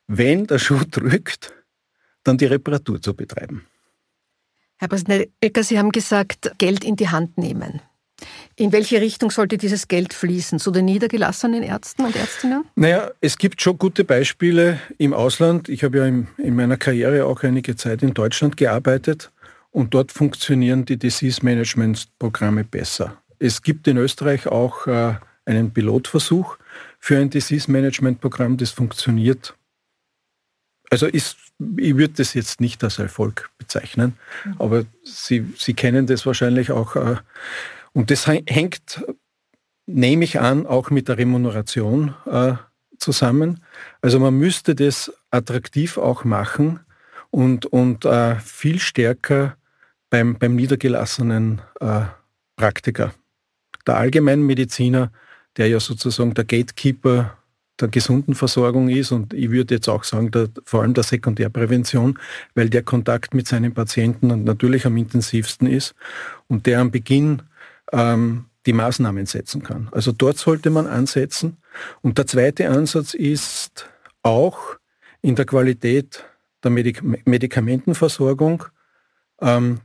wenn 0.07 0.47
der 0.47 0.59
Schuh 0.59 0.83
drückt, 0.89 1.53
dann 2.27 2.37
die 2.37 2.45
Reparatur 2.45 3.01
zu 3.01 3.13
betreiben. 3.13 3.65
Herr 4.77 4.87
Präsident 4.87 5.29
Ecker, 5.41 5.63
Sie 5.63 5.79
haben 5.79 5.91
gesagt, 5.91 6.51
Geld 6.57 6.83
in 6.83 6.95
die 6.95 7.09
Hand 7.09 7.37
nehmen. 7.37 7.81
In 8.55 8.71
welche 8.71 8.99
Richtung 8.99 9.29
sollte 9.29 9.57
dieses 9.57 9.87
Geld 9.87 10.13
fließen? 10.13 10.59
Zu 10.59 10.71
den 10.71 10.85
niedergelassenen 10.85 11.61
Ärzten 11.61 12.05
und 12.05 12.15
Ärztinnen? 12.15 12.65
Naja, 12.75 13.11
es 13.21 13.37
gibt 13.37 13.61
schon 13.61 13.77
gute 13.77 14.03
Beispiele 14.03 14.79
im 14.97 15.13
Ausland. 15.13 15.69
Ich 15.69 15.83
habe 15.83 15.99
ja 15.99 16.05
in, 16.05 16.27
in 16.37 16.55
meiner 16.55 16.77
Karriere 16.77 17.25
auch 17.25 17.43
einige 17.43 17.75
Zeit 17.75 18.01
in 18.01 18.13
Deutschland 18.13 18.57
gearbeitet 18.57 19.31
und 19.71 19.93
dort 19.93 20.11
funktionieren 20.11 20.85
die 20.85 20.97
Disease 20.97 21.41
Management 21.43 22.07
Programme 22.17 22.63
besser. 22.63 23.21
Es 23.37 23.61
gibt 23.61 23.87
in 23.87 23.97
Österreich 23.97 24.47
auch 24.47 24.87
äh, 24.87 25.15
einen 25.45 25.71
Pilotversuch 25.71 26.57
für 26.99 27.17
ein 27.19 27.29
Disease 27.29 27.71
Management 27.71 28.19
Programm, 28.19 28.57
das 28.57 28.71
funktioniert. 28.71 29.55
Also 30.89 31.05
ist, 31.05 31.37
ich 31.77 31.95
würde 31.97 32.13
das 32.15 32.33
jetzt 32.33 32.61
nicht 32.61 32.83
als 32.83 32.99
Erfolg 32.99 33.49
bezeichnen, 33.57 34.17
mhm. 34.45 34.55
aber 34.59 34.85
Sie, 35.03 35.45
Sie 35.57 35.73
kennen 35.73 36.07
das 36.07 36.25
wahrscheinlich 36.25 36.71
auch. 36.71 36.95
Äh, 36.95 37.17
und 37.93 38.11
das 38.11 38.27
hängt, 38.27 39.03
nehme 39.85 40.23
ich 40.23 40.39
an, 40.39 40.65
auch 40.65 40.89
mit 40.89 41.07
der 41.07 41.17
Remuneration 41.17 42.13
äh, 42.25 42.53
zusammen. 42.99 43.63
Also 44.01 44.19
man 44.19 44.35
müsste 44.35 44.75
das 44.75 45.11
attraktiv 45.31 45.97
auch 45.97 46.23
machen 46.23 46.79
und, 47.31 47.65
und 47.65 48.05
äh, 48.05 48.35
viel 48.39 48.79
stärker 48.79 49.57
beim, 50.09 50.37
beim 50.37 50.55
niedergelassenen 50.55 51.61
äh, 51.79 52.01
Praktiker. 52.55 53.13
Der 53.85 53.97
Allgemeinmediziner, 53.97 55.11
der 55.57 55.67
ja 55.67 55.79
sozusagen 55.79 56.33
der 56.33 56.45
Gatekeeper 56.45 57.36
der 57.79 57.87
gesunden 57.89 58.33
Versorgung 58.33 58.89
ist 58.89 59.11
und 59.11 59.33
ich 59.33 59.51
würde 59.51 59.75
jetzt 59.75 59.87
auch 59.87 60.03
sagen, 60.03 60.31
der, 60.31 60.49
vor 60.65 60.81
allem 60.81 60.93
der 60.93 61.03
Sekundärprävention, 61.03 62.17
weil 62.55 62.69
der 62.69 62.83
Kontakt 62.83 63.33
mit 63.33 63.47
seinen 63.47 63.73
Patienten 63.73 64.43
natürlich 64.43 64.85
am 64.85 64.97
intensivsten 64.97 65.67
ist 65.67 65.93
und 66.47 66.65
der 66.65 66.79
am 66.79 66.91
Beginn 66.91 67.43
ähm, 67.91 68.45
die 68.65 68.73
Maßnahmen 68.73 69.25
setzen 69.25 69.63
kann. 69.63 69.87
Also 69.91 70.11
dort 70.11 70.37
sollte 70.37 70.69
man 70.69 70.87
ansetzen. 70.87 71.57
Und 72.01 72.17
der 72.17 72.27
zweite 72.27 72.69
Ansatz 72.69 73.13
ist 73.13 73.89
auch 74.23 74.77
in 75.21 75.35
der 75.35 75.45
Qualität 75.45 76.25
der 76.63 76.71
Medik 76.71 77.01
Medikamentenversorgung. 77.25 78.65
Ähm, 79.41 79.79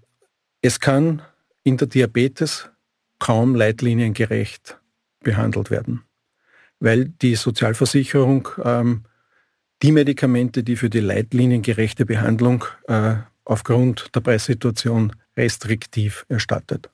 es 0.63 0.81
kann 0.81 1.23
in 1.63 1.77
der 1.77 1.89
Diabetes 1.89 2.71
kaum 3.19 3.55
leitliniengerecht 3.55 4.79
behandelt 5.21 5.71
werden, 5.71 6.03
weil 6.83 7.07
die 7.07 7.37
Sozialversicherung 7.37 8.49
ähm, 8.65 9.05
die 9.83 9.93
Medikamente, 9.93 10.63
die 10.63 10.77
für 10.77 10.91
die 10.91 11.01
leitliniengerechte 11.01 12.05
Behandlung 12.05 12.65
äh, 12.89 13.15
aufgrund 13.45 14.15
der 14.15 14.21
Preissituation 14.21 15.13
restriktiv 15.37 16.27
erstattet. 16.29 16.91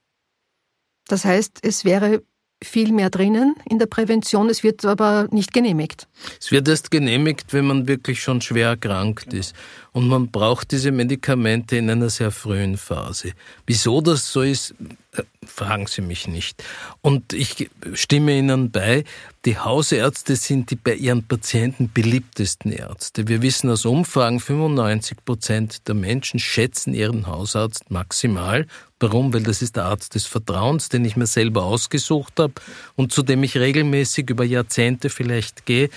Das 1.07 1.25
heißt, 1.25 1.61
es 1.63 1.85
wäre 1.85 2.23
viel 2.63 2.93
mehr 2.93 3.09
drinnen 3.09 3.55
in 3.69 3.79
der 3.79 3.87
Prävention, 3.87 4.51
es 4.51 4.63
wird 4.63 4.85
aber 4.85 5.29
nicht 5.31 5.53
genehmigt. 5.53 6.09
Es 6.41 6.51
wird 6.51 6.69
erst 6.69 6.91
genehmigt, 6.91 7.53
wenn 7.53 7.67
man 7.67 7.89
wirklich 7.89 8.23
schon 8.23 8.41
schwer 8.41 8.69
erkrankt 8.69 9.33
ist. 9.33 9.55
Und 9.99 10.07
man 10.07 10.31
braucht 10.31 10.71
diese 10.71 10.93
Medikamente 10.93 11.77
in 11.77 11.91
einer 11.91 12.09
sehr 12.09 12.31
frühen 12.31 12.77
Phase. 12.77 13.33
Wieso 13.67 14.01
das 14.01 14.31
so 14.31 14.43
ist, 14.43 14.73
äh, 15.17 15.25
fragen 15.45 15.89
Sie 15.89 16.03
mich 16.03 16.29
nicht. 16.29 16.63
Und 17.01 17.33
ich 17.33 17.69
stimme 17.95 18.39
Ihnen 18.39 18.71
bei, 18.71 19.03
die 19.45 19.59
Hausärzte 19.59 20.37
sind 20.37 20.71
die 20.71 20.77
bei 20.77 20.95
ihren 20.95 21.27
Patienten 21.27 21.91
beliebtesten 21.93 22.71
Ärzte. 22.71 23.27
Wir 23.27 23.43
wissen 23.43 23.71
aus 23.71 23.87
Umfragen, 23.87 24.39
95 24.39 25.25
Prozent 25.25 25.89
der 25.89 25.97
Menschen 25.97 26.39
schätzen 26.39 26.95
ihren 26.95 27.27
Hausarzt 27.27 27.91
maximal. 27.91 28.69
Warum? 29.01 29.33
Weil 29.33 29.43
das 29.43 29.63
ist 29.63 29.77
der 29.77 29.85
Arzt 29.87 30.15
des 30.15 30.27
Vertrauens, 30.27 30.91
den 30.91 31.05
ich 31.05 31.17
mir 31.17 31.27
selber 31.27 31.65
ausgesucht 31.65 32.35
habe 32.39 32.53
und 32.95 33.13
zu 33.13 33.23
dem 33.23 33.43
ich 33.43 33.57
regelmäßig 33.57 34.31
über 34.31 34.45
Jahrzehnte 34.45 35.09
vielleicht 35.09 35.67
gehe 35.67 35.89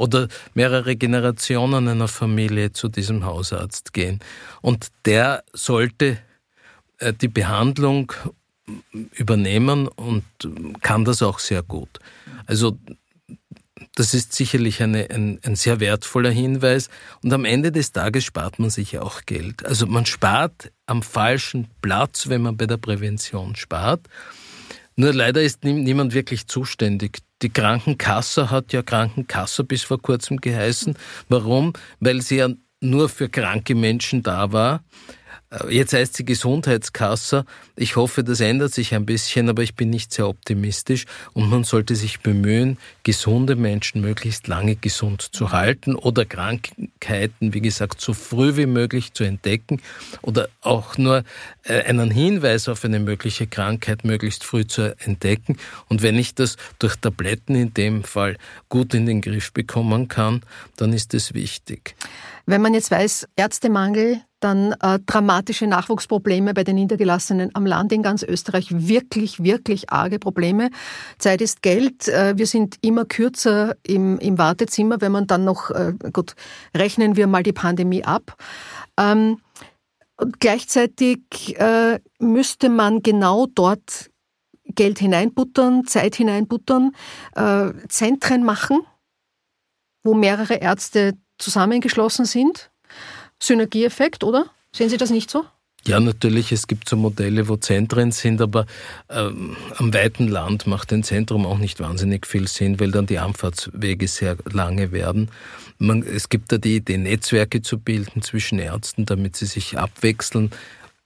oder 0.00 0.28
mehrere 0.54 0.96
Generationen 0.96 1.86
einer 1.86 2.08
Familie 2.08 2.72
zu 2.72 2.88
diesem 2.88 3.26
Hausarzt 3.26 3.92
gehen. 3.92 4.20
Und 4.62 4.88
der 5.04 5.44
sollte 5.52 6.16
äh, 6.98 7.12
die 7.12 7.28
Behandlung 7.28 8.10
übernehmen 9.12 9.88
und 9.88 10.24
kann 10.80 11.04
das 11.04 11.22
auch 11.22 11.38
sehr 11.38 11.62
gut. 11.62 11.98
Also 12.46 12.78
das 13.94 14.14
ist 14.14 14.32
sicherlich 14.32 14.82
eine, 14.82 15.10
ein, 15.10 15.38
ein 15.44 15.56
sehr 15.56 15.80
wertvoller 15.80 16.30
Hinweis. 16.30 16.88
Und 17.22 17.32
am 17.34 17.44
Ende 17.44 17.70
des 17.70 17.92
Tages 17.92 18.24
spart 18.24 18.58
man 18.58 18.70
sich 18.70 18.98
auch 18.98 19.26
Geld. 19.26 19.66
Also 19.66 19.86
man 19.86 20.06
spart 20.06 20.72
am 20.86 21.02
falschen 21.02 21.68
Platz, 21.82 22.28
wenn 22.28 22.40
man 22.40 22.56
bei 22.56 22.66
der 22.66 22.78
Prävention 22.78 23.54
spart. 23.54 24.00
Nur 24.96 25.12
leider 25.12 25.42
ist 25.42 25.64
niemand 25.64 26.14
wirklich 26.14 26.46
zuständig. 26.46 27.18
Die 27.42 27.50
Krankenkasse 27.50 28.50
hat 28.50 28.72
ja 28.72 28.82
Krankenkasse 28.82 29.64
bis 29.64 29.82
vor 29.82 30.00
kurzem 30.00 30.38
geheißen. 30.38 30.94
Warum? 31.28 31.72
Weil 32.00 32.20
sie 32.20 32.36
ja 32.36 32.48
nur 32.80 33.08
für 33.08 33.28
kranke 33.28 33.74
Menschen 33.74 34.22
da 34.22 34.52
war. 34.52 34.84
Äh, 35.50 35.74
jetzt 35.74 35.92
heißt 35.92 36.16
sie 36.16 36.24
Gesundheitskasse. 36.24 37.44
Ich 37.76 37.96
hoffe, 37.96 38.24
das 38.24 38.40
ändert 38.40 38.72
sich 38.72 38.94
ein 38.94 39.06
bisschen, 39.06 39.48
aber 39.48 39.62
ich 39.62 39.74
bin 39.74 39.90
nicht 39.90 40.12
sehr 40.12 40.28
optimistisch. 40.28 41.06
Und 41.32 41.50
man 41.50 41.64
sollte 41.64 41.96
sich 41.96 42.20
bemühen, 42.20 42.78
gesunde 43.02 43.56
Menschen 43.56 44.00
möglichst 44.00 44.48
lange 44.48 44.76
gesund 44.76 45.22
zu 45.22 45.52
halten 45.52 45.94
oder 45.94 46.24
Krankheiten, 46.24 47.54
wie 47.54 47.60
gesagt, 47.60 48.00
so 48.00 48.14
früh 48.14 48.56
wie 48.56 48.66
möglich 48.66 49.12
zu 49.12 49.24
entdecken 49.24 49.80
oder 50.22 50.48
auch 50.60 50.96
nur 50.98 51.24
äh, 51.64 51.82
einen 51.82 52.10
Hinweis 52.10 52.68
auf 52.68 52.84
eine 52.84 53.00
mögliche 53.00 53.46
Krankheit 53.46 54.04
möglichst 54.04 54.44
früh 54.44 54.66
zu 54.66 54.96
entdecken. 55.00 55.56
Und 55.88 56.02
wenn 56.02 56.16
ich 56.16 56.34
das 56.34 56.56
durch 56.78 56.96
Tabletten 56.96 57.54
in 57.54 57.74
dem 57.74 58.04
Fall 58.04 58.36
gut 58.68 58.94
in 58.94 59.06
den 59.06 59.20
Griff 59.20 59.52
bekommen 59.52 60.08
kann, 60.08 60.42
dann 60.76 60.92
ist 60.92 61.14
es 61.14 61.34
wichtig. 61.34 61.96
Wenn 62.50 62.62
man 62.62 62.74
jetzt 62.74 62.90
weiß, 62.90 63.28
Ärztemangel, 63.36 64.22
dann 64.40 64.72
äh, 64.80 64.98
dramatische 65.06 65.68
Nachwuchsprobleme 65.68 66.52
bei 66.52 66.64
den 66.64 66.74
Niedergelassenen 66.74 67.54
am 67.54 67.64
Land 67.64 67.92
in 67.92 68.02
ganz 68.02 68.24
Österreich, 68.24 68.66
wirklich, 68.72 69.44
wirklich 69.44 69.90
arge 69.92 70.18
Probleme. 70.18 70.70
Zeit 71.18 71.42
ist 71.42 71.62
Geld. 71.62 72.08
Äh, 72.08 72.36
wir 72.36 72.48
sind 72.48 72.74
immer 72.80 73.04
kürzer 73.04 73.76
im, 73.84 74.18
im 74.18 74.36
Wartezimmer, 74.36 75.00
wenn 75.00 75.12
man 75.12 75.28
dann 75.28 75.44
noch, 75.44 75.70
äh, 75.70 75.92
gut, 76.12 76.34
rechnen 76.76 77.14
wir 77.14 77.28
mal 77.28 77.44
die 77.44 77.52
Pandemie 77.52 78.02
ab. 78.02 78.34
Ähm, 78.98 79.38
gleichzeitig 80.40 81.20
äh, 81.56 82.00
müsste 82.18 82.68
man 82.68 83.04
genau 83.04 83.46
dort 83.46 84.10
Geld 84.64 84.98
hineinbuttern, 84.98 85.86
Zeit 85.86 86.16
hineinbuttern, 86.16 86.96
äh, 87.36 87.70
Zentren 87.88 88.42
machen, 88.42 88.80
wo 90.02 90.14
mehrere 90.14 90.54
Ärzte 90.54 91.12
zusammengeschlossen 91.40 92.24
sind. 92.24 92.70
Synergieeffekt, 93.40 94.22
oder? 94.22 94.46
Sehen 94.72 94.88
Sie 94.88 94.96
das 94.96 95.10
nicht 95.10 95.30
so? 95.30 95.44
Ja, 95.86 95.98
natürlich, 95.98 96.52
es 96.52 96.66
gibt 96.66 96.88
so 96.88 96.96
Modelle, 96.96 97.48
wo 97.48 97.56
Zentren 97.56 98.12
sind, 98.12 98.42
aber 98.42 98.66
ähm, 99.08 99.56
am 99.78 99.94
weiten 99.94 100.28
Land 100.28 100.66
macht 100.66 100.92
ein 100.92 101.02
Zentrum 101.02 101.46
auch 101.46 101.56
nicht 101.56 101.80
wahnsinnig 101.80 102.26
viel 102.26 102.48
Sinn, 102.48 102.78
weil 102.78 102.90
dann 102.90 103.06
die 103.06 103.18
Anfahrtswege 103.18 104.06
sehr 104.06 104.36
lange 104.52 104.92
werden. 104.92 105.30
Man, 105.78 106.02
es 106.02 106.28
gibt 106.28 106.52
da 106.52 106.58
die 106.58 106.76
Idee, 106.76 106.98
Netzwerke 106.98 107.62
zu 107.62 107.78
bilden 107.78 108.20
zwischen 108.20 108.58
Ärzten, 108.58 109.06
damit 109.06 109.36
sie 109.36 109.46
sich 109.46 109.78
abwechseln 109.78 110.50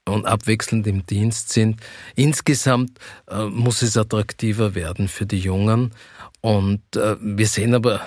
und 0.06 0.26
abwechselnd 0.26 0.88
im 0.88 1.06
Dienst 1.06 1.50
sind. 1.50 1.80
Insgesamt 2.16 2.98
äh, 3.30 3.44
muss 3.44 3.80
es 3.82 3.96
attraktiver 3.96 4.74
werden 4.74 5.06
für 5.06 5.24
die 5.24 5.38
Jungen. 5.38 5.92
Und 6.40 6.82
äh, 6.96 7.16
wir 7.20 7.46
sehen 7.46 7.74
aber 7.74 8.00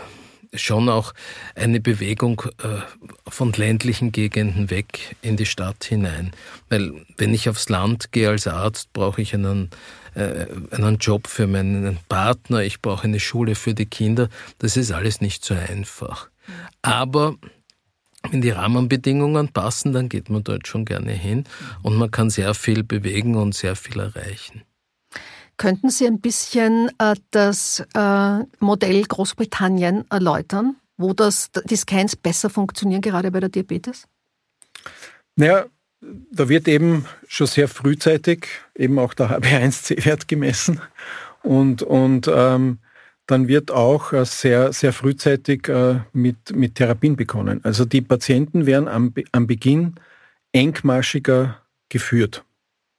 schon 0.54 0.90
auch 0.90 1.14
eine 1.56 1.80
Bewegung 1.80 2.42
äh, 2.64 2.82
von 3.28 3.52
ländlichen 3.54 4.12
Gegenden 4.12 4.70
weg 4.70 5.16
in 5.22 5.38
die 5.38 5.46
Stadt 5.46 5.84
hinein. 5.84 6.32
Weil 6.70 6.94
wenn 7.18 7.34
ich 7.34 7.50
aufs 7.50 7.70
Land 7.70 8.12
gehe 8.12 8.30
als 8.30 8.48
Arzt, 8.48 8.94
brauche 8.94 9.22
ich 9.22 9.34
einen, 9.34 9.70
äh, 10.16 10.48
einen 10.72 10.98
Job 10.98 11.28
für 11.28 11.48
meinen 11.48 11.98
Partner, 12.10 12.62
ich 12.62 12.82
brauche 12.82 13.06
eine 13.06 13.20
Schule 13.20 13.56
für 13.56 13.74
die 13.74 13.86
Kinder. 13.86 14.30
Das 14.60 14.78
ist 14.78 14.92
alles 14.92 15.22
nicht 15.22 15.44
so 15.44 15.54
einfach. 15.54 16.30
Aber 16.82 17.36
wenn 18.32 18.42
die 18.42 18.50
Rahmenbedingungen 18.50 19.50
passen, 19.50 19.94
dann 19.94 20.10
geht 20.10 20.30
man 20.30 20.44
dort 20.44 20.68
schon 20.68 20.86
gerne 20.86 21.12
hin 21.12 21.46
und 21.82 21.96
man 21.96 22.12
kann 22.12 22.30
sehr 22.30 22.54
viel 22.54 22.84
bewegen 22.84 23.36
und 23.36 23.56
sehr 23.56 23.76
viel 23.76 24.00
erreichen. 24.00 24.64
Könnten 25.58 25.90
Sie 25.90 26.06
ein 26.06 26.22
bisschen 26.22 26.90
äh, 27.00 27.16
das 27.32 27.84
äh, 27.96 28.40
Modell 28.60 29.04
Großbritannien 29.04 30.06
erläutern, 30.10 30.76
wo 30.98 31.14
das, 31.14 31.50
die 31.66 31.76
Scans 31.76 32.16
besser 32.16 32.50
funktionieren, 32.50 33.02
gerade 33.02 33.32
bei 33.32 33.40
der 33.40 33.50
Diabetes? 33.50 34.08
Naja, 35.36 35.66
da 36.32 36.48
wird 36.48 36.68
eben 36.68 37.06
schon 37.28 37.48
sehr 37.48 37.68
frühzeitig 37.68 38.48
eben 38.76 39.00
auch 39.00 39.16
der 39.16 39.32
HB1C-Wert 39.32 40.28
gemessen 40.28 40.80
und, 41.42 41.82
und 41.82 42.30
ähm, 42.32 42.80
dann 43.26 43.48
wird 43.48 43.72
auch 43.72 44.14
äh, 44.14 44.26
sehr, 44.26 44.72
sehr 44.74 44.94
frühzeitig 44.94 45.68
äh, 45.68 46.02
mit, 46.14 46.56
mit 46.56 46.76
Therapien 46.76 47.16
begonnen. 47.16 47.62
Also 47.64 47.84
die 47.84 48.02
Patienten 48.02 48.68
werden 48.68 48.88
am, 48.88 49.14
am 49.32 49.48
Beginn 49.48 49.96
engmaschiger 50.52 51.62
geführt. 51.90 52.46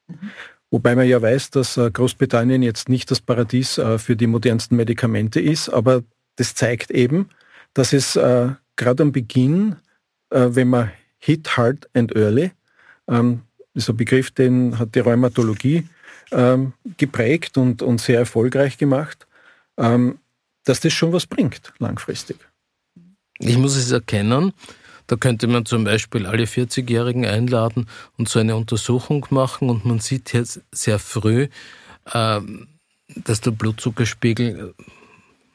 Mhm. 0.08 0.30
Wobei 0.70 0.94
man 0.94 1.08
ja 1.08 1.20
weiß, 1.20 1.50
dass 1.50 1.76
äh, 1.76 1.90
Großbritannien 1.90 2.62
jetzt 2.62 2.88
nicht 2.88 3.10
das 3.10 3.20
Paradies 3.20 3.78
äh, 3.78 3.98
für 3.98 4.16
die 4.16 4.26
modernsten 4.26 4.76
Medikamente 4.76 5.40
ist, 5.40 5.68
aber 5.68 6.02
das 6.36 6.54
zeigt 6.54 6.90
eben, 6.90 7.30
dass 7.74 7.92
es 7.92 8.16
äh, 8.16 8.50
gerade 8.76 9.02
am 9.02 9.12
Beginn, 9.12 9.76
wenn 10.30 10.68
man 10.68 10.92
hit 11.18 11.56
hard 11.56 11.88
and 11.94 12.14
early, 12.14 12.52
ähm, 13.08 13.42
ein 13.74 13.96
Begriff, 13.96 14.30
den 14.30 14.78
hat 14.78 14.94
die 14.94 15.00
Rheumatologie 15.00 15.88
ähm, 16.32 16.72
geprägt 16.96 17.56
und, 17.56 17.82
und 17.82 18.00
sehr 18.00 18.18
erfolgreich 18.18 18.78
gemacht, 18.78 19.26
ähm, 19.76 20.18
dass 20.64 20.80
das 20.80 20.92
schon 20.92 21.12
was 21.12 21.26
bringt 21.26 21.72
langfristig. 21.78 22.36
Ich 23.38 23.56
muss 23.56 23.76
es 23.76 23.90
erkennen, 23.90 24.52
da 25.08 25.16
könnte 25.16 25.48
man 25.48 25.66
zum 25.66 25.84
Beispiel 25.84 26.26
alle 26.26 26.44
40-Jährigen 26.44 27.26
einladen 27.26 27.88
und 28.16 28.28
so 28.28 28.38
eine 28.38 28.54
Untersuchung 28.54 29.26
machen 29.30 29.70
und 29.70 29.84
man 29.84 29.98
sieht 29.98 30.32
jetzt 30.32 30.60
sehr 30.70 30.98
früh, 30.98 31.48
ähm, 32.14 32.68
dass 33.16 33.40
der 33.40 33.50
Blutzuckerspiegel 33.50 34.74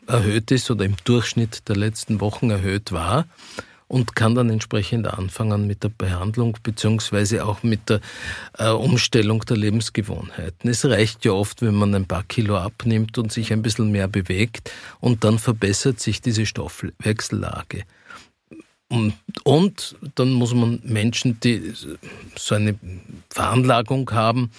erhöht 0.07 0.51
ist 0.51 0.69
oder 0.69 0.85
im 0.85 0.95
Durchschnitt 1.05 1.69
der 1.69 1.75
letzten 1.75 2.19
Wochen 2.19 2.49
erhöht 2.49 2.91
war 2.91 3.25
und 3.87 4.15
kann 4.15 4.33
dann 4.33 4.49
entsprechend 4.49 5.07
anfangen 5.07 5.67
mit 5.67 5.83
der 5.83 5.89
Behandlung 5.89 6.57
beziehungsweise 6.63 7.45
auch 7.45 7.61
mit 7.61 7.89
der 7.89 8.01
äh, 8.57 8.69
Umstellung 8.69 9.41
der 9.45 9.57
Lebensgewohnheiten. 9.57 10.67
Es 10.67 10.83
reicht 10.83 11.25
ja 11.25 11.31
oft, 11.31 11.61
wenn 11.61 11.75
man 11.75 11.93
ein 11.93 12.07
paar 12.07 12.23
Kilo 12.23 12.57
abnimmt 12.57 13.19
und 13.19 13.31
sich 13.31 13.53
ein 13.53 13.61
bisschen 13.61 13.91
mehr 13.91 14.07
bewegt 14.07 14.71
und 14.99 15.23
dann 15.23 15.37
verbessert 15.37 15.99
sich 15.99 16.21
diese 16.21 16.47
Stoffwechsellage. 16.47 17.83
Und, 18.89 19.13
und 19.43 19.95
dann 20.15 20.33
muss 20.33 20.53
man 20.53 20.79
Menschen, 20.83 21.39
die 21.39 21.73
so 22.35 22.55
eine 22.55 22.77
Veranlagung 23.29 24.11
haben, 24.11 24.51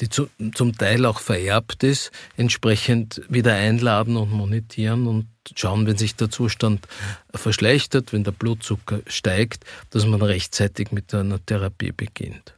die 0.00 0.08
zu, 0.08 0.28
zum 0.54 0.76
Teil 0.76 1.06
auch 1.06 1.20
vererbt 1.20 1.84
ist, 1.84 2.10
entsprechend 2.36 3.22
wieder 3.28 3.54
einladen 3.54 4.16
und 4.16 4.32
monetieren 4.32 5.06
und 5.06 5.26
schauen, 5.54 5.86
wenn 5.86 5.96
sich 5.96 6.16
der 6.16 6.30
Zustand 6.30 6.86
verschlechtert, 7.34 8.12
wenn 8.12 8.24
der 8.24 8.32
Blutzucker 8.32 9.00
steigt, 9.06 9.64
dass 9.90 10.06
man 10.06 10.22
rechtzeitig 10.22 10.92
mit 10.92 11.14
einer 11.14 11.44
Therapie 11.44 11.92
beginnt. 11.92 12.54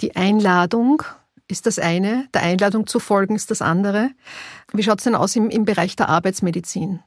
Die 0.00 0.16
Einladung 0.16 1.02
ist 1.48 1.66
das 1.66 1.78
eine, 1.78 2.28
der 2.32 2.42
Einladung 2.42 2.86
zu 2.86 3.00
folgen 3.00 3.36
ist 3.36 3.50
das 3.50 3.60
andere. 3.60 4.10
Wie 4.72 4.82
schaut 4.82 4.98
es 4.98 5.04
denn 5.04 5.14
aus 5.14 5.36
im, 5.36 5.50
im 5.50 5.64
Bereich 5.64 5.96
der 5.96 6.08
Arbeitsmedizin 6.08 7.00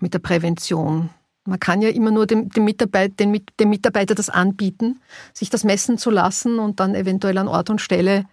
mit 0.00 0.14
der 0.14 0.18
Prävention? 0.18 1.10
Man 1.48 1.58
kann 1.58 1.80
ja 1.80 1.88
immer 1.88 2.10
nur 2.10 2.26
dem, 2.26 2.50
dem, 2.50 2.64
Mitarbeit, 2.64 3.18
dem, 3.18 3.34
dem 3.58 3.70
Mitarbeiter 3.70 4.14
das 4.14 4.28
anbieten, 4.28 5.00
sich 5.32 5.48
das 5.48 5.64
messen 5.64 5.96
zu 5.96 6.10
lassen 6.10 6.58
und 6.58 6.78
dann 6.78 6.94
eventuell 6.94 7.38
an 7.38 7.48
Ort 7.48 7.70
und 7.70 7.80
Stelle 7.80 8.26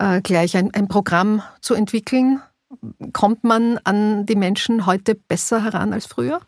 äh, 0.00 0.20
gleich 0.20 0.56
ein, 0.56 0.74
ein 0.74 0.88
Programm 0.88 1.42
zu 1.60 1.74
entwickeln. 1.74 2.40
Kommt 3.12 3.44
man 3.44 3.78
an 3.84 4.26
die 4.26 4.34
Menschen 4.34 4.86
heute 4.86 5.14
besser 5.14 5.62
heran 5.62 5.92
als 5.92 6.06
früher? 6.06 6.40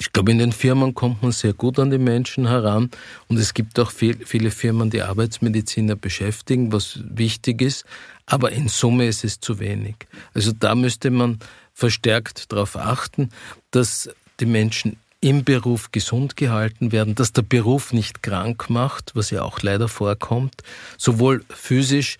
Ich 0.00 0.12
glaube, 0.12 0.32
in 0.32 0.38
den 0.38 0.50
Firmen 0.50 0.94
kommt 0.94 1.22
man 1.22 1.30
sehr 1.30 1.52
gut 1.52 1.78
an 1.78 1.90
die 1.90 1.98
Menschen 1.98 2.48
heran 2.48 2.90
und 3.28 3.38
es 3.38 3.54
gibt 3.54 3.78
auch 3.78 3.92
viel, 3.92 4.26
viele 4.26 4.50
Firmen, 4.50 4.90
die 4.90 5.02
Arbeitsmediziner 5.02 5.94
beschäftigen, 5.94 6.72
was 6.72 6.98
wichtig 7.04 7.62
ist, 7.62 7.84
aber 8.26 8.50
in 8.50 8.66
Summe 8.66 9.06
ist 9.06 9.22
es 9.22 9.38
zu 9.38 9.60
wenig. 9.60 9.94
Also 10.34 10.50
da 10.50 10.74
müsste 10.74 11.10
man 11.10 11.38
verstärkt 11.72 12.50
darauf 12.50 12.76
achten, 12.76 13.28
dass 13.70 14.10
die 14.40 14.46
Menschen 14.46 14.96
im 15.20 15.44
Beruf 15.44 15.92
gesund 15.92 16.36
gehalten 16.36 16.90
werden, 16.90 17.14
dass 17.14 17.32
der 17.32 17.42
Beruf 17.42 17.92
nicht 17.92 18.22
krank 18.22 18.68
macht, 18.68 19.14
was 19.14 19.30
ja 19.30 19.42
auch 19.42 19.62
leider 19.62 19.88
vorkommt, 19.88 20.62
sowohl 20.98 21.44
physisch 21.48 22.18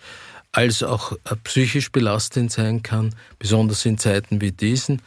als 0.53 0.83
auch 0.83 1.11
äh, 1.11 1.35
psychisch 1.43 1.91
belastend 1.91 2.51
sein 2.51 2.81
kann, 2.81 3.13
besonders 3.39 3.85
in 3.85 3.97
Zeiten 3.97 4.39
wie 4.39 4.51
diesen. 4.51 5.01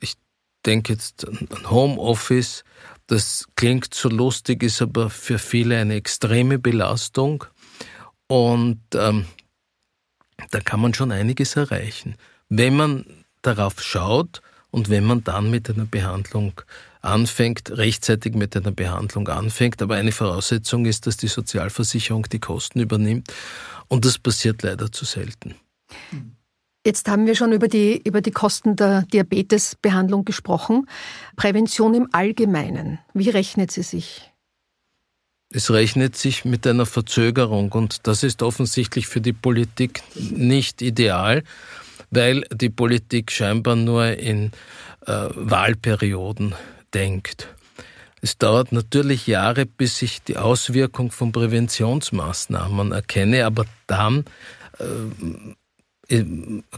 Ich 0.00 0.16
denke 0.66 0.92
jetzt 0.92 1.26
an 1.26 1.48
Homeoffice, 1.70 2.64
das 3.06 3.46
klingt 3.56 3.94
so 3.94 4.10
lustig, 4.10 4.62
ist 4.62 4.82
aber 4.82 5.08
für 5.08 5.38
viele 5.38 5.78
eine 5.78 5.94
extreme 5.94 6.58
Belastung. 6.58 7.44
Und 8.26 8.82
ähm, 8.94 9.24
da 10.50 10.60
kann 10.60 10.80
man 10.80 10.92
schon 10.92 11.12
einiges 11.12 11.56
erreichen, 11.56 12.16
wenn 12.50 12.76
man 12.76 13.06
darauf 13.40 13.80
schaut 13.82 14.42
und 14.70 14.88
wenn 14.88 15.04
man 15.04 15.24
dann 15.24 15.50
mit 15.50 15.70
einer 15.70 15.86
Behandlung 15.86 16.60
anfängt, 17.00 17.70
rechtzeitig 17.70 18.34
mit 18.34 18.56
einer 18.56 18.72
Behandlung 18.72 19.28
anfängt, 19.28 19.80
aber 19.82 19.96
eine 19.96 20.12
Voraussetzung 20.12 20.86
ist, 20.86 21.06
dass 21.06 21.16
die 21.16 21.28
Sozialversicherung 21.28 22.24
die 22.24 22.40
Kosten 22.40 22.80
übernimmt 22.80 23.32
und 23.88 24.04
das 24.04 24.18
passiert 24.18 24.62
leider 24.62 24.92
zu 24.92 25.04
selten. 25.04 25.54
Jetzt 26.86 27.08
haben 27.08 27.26
wir 27.26 27.34
schon 27.34 27.52
über 27.52 27.68
die, 27.68 28.00
über 28.02 28.20
die 28.20 28.30
Kosten 28.30 28.76
der 28.76 29.02
Diabetesbehandlung 29.02 30.24
gesprochen. 30.24 30.88
Prävention 31.36 31.94
im 31.94 32.08
Allgemeinen, 32.12 32.98
wie 33.14 33.30
rechnet 33.30 33.70
sie 33.70 33.82
sich? 33.82 34.32
Es 35.50 35.70
rechnet 35.70 36.14
sich 36.14 36.44
mit 36.44 36.66
einer 36.66 36.84
Verzögerung 36.84 37.72
und 37.72 38.06
das 38.06 38.22
ist 38.22 38.42
offensichtlich 38.42 39.06
für 39.06 39.22
die 39.22 39.32
Politik 39.32 40.02
nicht 40.14 40.82
ideal 40.82 41.42
weil 42.10 42.44
die 42.52 42.70
Politik 42.70 43.30
scheinbar 43.32 43.76
nur 43.76 44.06
in 44.06 44.52
äh, 45.06 45.28
Wahlperioden 45.34 46.54
denkt. 46.94 47.48
Es 48.20 48.36
dauert 48.36 48.72
natürlich 48.72 49.26
Jahre, 49.26 49.66
bis 49.66 50.02
ich 50.02 50.22
die 50.22 50.36
Auswirkung 50.36 51.12
von 51.12 51.30
Präventionsmaßnahmen 51.32 52.92
erkenne, 52.92 53.46
aber 53.46 53.64
dann 53.86 54.24
äh, 54.78 56.24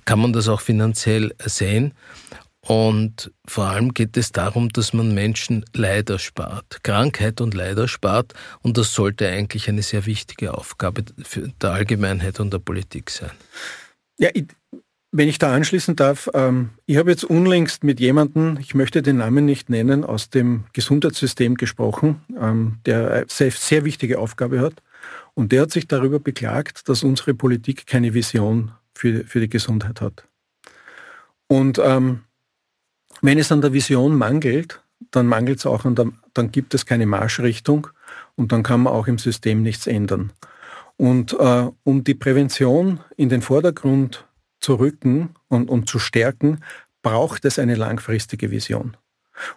kann 0.05 0.21
man 0.21 0.33
das 0.33 0.49
auch 0.49 0.61
finanziell 0.61 1.35
sehen. 1.39 1.95
Und 2.61 3.33
vor 3.47 3.67
allem 3.67 3.95
geht 3.95 4.17
es 4.19 4.33
darum, 4.33 4.69
dass 4.69 4.93
man 4.93 5.15
Menschen 5.15 5.65
Leid 5.73 6.11
erspart, 6.11 6.85
Krankheit 6.85 7.41
und 7.41 7.55
Leid 7.55 7.79
erspart. 7.79 8.35
Und 8.61 8.77
das 8.77 8.93
sollte 8.93 9.29
eigentlich 9.29 9.69
eine 9.69 9.83
sehr 9.83 10.05
wichtige 10.05 10.53
Aufgabe 10.53 11.05
der 11.63 11.71
Allgemeinheit 11.71 12.39
und 12.39 12.53
der 12.53 12.59
Politik 12.59 13.09
sein. 13.09 13.31
Ja, 14.19 14.29
ich, 14.35 14.45
wenn 15.13 15.29
ich 15.29 15.39
da 15.39 15.53
anschließen 15.53 15.97
darf, 15.97 16.29
ähm, 16.35 16.71
ich 16.87 16.97
habe 16.97 17.11
jetzt 17.11 17.25
unlängst 17.25 17.83
mit 17.83 17.99
jemandem, 17.99 18.59
ich 18.61 18.75
möchte 18.75 19.03
den 19.03 19.17
Namen 19.17 19.45
nicht 19.45 19.69
nennen, 19.69 20.05
aus 20.05 20.31
dem 20.31 20.65
Gesundheitssystem 20.73 21.57
gesprochen, 21.57 22.21
ähm, 22.41 22.79
der 22.87 23.11
eine 23.11 23.27
sehr, 23.29 23.51
sehr 23.51 23.85
wichtige 23.85 24.19
Aufgabe 24.19 24.61
hat. 24.61 24.75
Und 25.35 25.53
der 25.53 25.63
hat 25.63 25.73
sich 25.73 25.89
darüber 25.89 26.21
beklagt, 26.21 26.89
dass 26.89 27.03
unsere 27.03 27.35
Politik 27.35 27.87
keine 27.87 28.15
Vision 28.15 28.73
für, 28.95 29.25
für 29.25 29.41
die 29.41 29.49
Gesundheit 29.49 30.01
hat. 30.01 30.25
Und 31.49 31.81
ähm, 31.83 32.21
wenn 33.23 33.39
es 33.39 33.51
an 33.51 33.61
der 33.61 33.73
Vision 33.73 34.15
mangelt, 34.17 34.81
dann 35.11 35.27
mangelt 35.27 35.59
es 35.59 35.67
auch 35.67 35.85
an 35.85 35.95
der, 35.95 36.13
dann 36.35 36.53
gibt 36.53 36.75
es 36.75 36.87
keine 36.87 37.07
Marschrichtung 37.07 37.89
und 38.37 38.53
dann 38.53 38.63
kann 38.63 38.83
man 38.83 38.93
auch 38.93 39.09
im 39.09 39.19
System 39.19 39.63
nichts 39.63 39.87
ändern. 39.87 40.33
Und 40.97 41.33
äh, 41.33 41.67
um 41.83 42.05
die 42.05 42.15
Prävention 42.15 43.01
in 43.17 43.31
den 43.31 43.43
Vordergrund 43.43 44.27
zu 44.61 44.75
rücken 44.75 45.31
und, 45.49 45.69
und 45.69 45.89
zu 45.89 45.99
stärken, 45.99 46.61
braucht 47.03 47.45
es 47.45 47.59
eine 47.59 47.75
langfristige 47.75 48.51
Vision. 48.51 48.97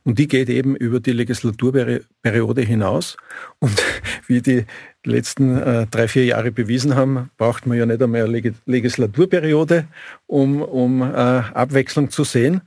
Und 0.03 0.19
die 0.19 0.27
geht 0.27 0.49
eben 0.49 0.75
über 0.75 0.99
die 0.99 1.11
Legislaturperiode 1.11 2.61
hinaus. 2.61 3.17
Und 3.59 3.83
wie 4.27 4.41
die 4.41 4.65
letzten 5.03 5.57
äh, 5.57 5.87
drei, 5.87 6.07
vier 6.07 6.25
Jahre 6.25 6.51
bewiesen 6.51 6.95
haben, 6.95 7.29
braucht 7.37 7.65
man 7.65 7.77
ja 7.77 7.85
nicht 7.85 8.01
einmal 8.01 8.23
eine 8.23 8.53
Legislaturperiode, 8.65 9.87
um, 10.27 10.61
um 10.61 11.01
äh, 11.01 11.05
Abwechslung 11.05 12.09
zu 12.09 12.23
sehen. 12.23 12.61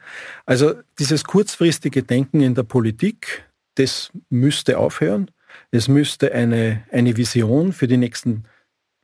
Also 0.44 0.74
dieses 0.98 1.24
kurzfristige 1.24 2.02
Denken 2.02 2.40
in 2.40 2.54
der 2.54 2.64
Politik, 2.64 3.44
das 3.76 4.10
müsste 4.28 4.78
aufhören. 4.78 5.30
Es 5.70 5.88
müsste 5.88 6.32
eine, 6.32 6.82
eine 6.90 7.16
Vision 7.16 7.72
für 7.72 7.86
die 7.86 7.96
nächsten 7.96 8.44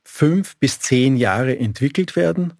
fünf 0.05 0.57
bis 0.57 0.79
zehn 0.79 1.15
Jahre 1.15 1.57
entwickelt 1.57 2.15
werden. 2.15 2.53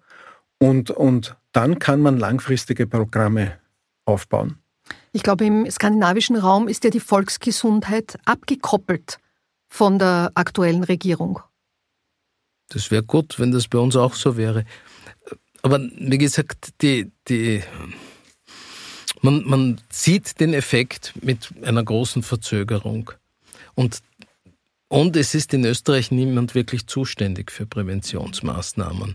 Und, 0.64 0.90
und 0.90 1.36
dann 1.52 1.78
kann 1.78 2.00
man 2.00 2.16
langfristige 2.16 2.86
Programme 2.86 3.58
aufbauen. 4.06 4.56
Ich 5.12 5.22
glaube, 5.22 5.44
im 5.44 5.70
skandinavischen 5.70 6.36
Raum 6.36 6.68
ist 6.68 6.84
ja 6.84 6.90
die 6.90 7.00
Volksgesundheit 7.00 8.16
abgekoppelt 8.24 9.18
von 9.68 9.98
der 9.98 10.32
aktuellen 10.34 10.82
Regierung. 10.82 11.40
Das 12.70 12.90
wäre 12.90 13.02
gut, 13.02 13.38
wenn 13.38 13.52
das 13.52 13.68
bei 13.68 13.78
uns 13.78 13.94
auch 13.94 14.14
so 14.14 14.38
wäre. 14.38 14.64
Aber 15.60 15.80
wie 15.80 16.18
gesagt, 16.18 16.70
die, 16.80 17.12
die, 17.28 17.62
man, 19.20 19.44
man 19.44 19.80
sieht 19.90 20.40
den 20.40 20.54
Effekt 20.54 21.12
mit 21.20 21.50
einer 21.62 21.84
großen 21.84 22.22
Verzögerung. 22.22 23.10
Und, 23.74 24.00
und 24.88 25.16
es 25.16 25.34
ist 25.34 25.54
in 25.54 25.64
Österreich 25.64 26.10
niemand 26.10 26.54
wirklich 26.54 26.86
zuständig 26.86 27.50
für 27.50 27.66
Präventionsmaßnahmen. 27.66 29.14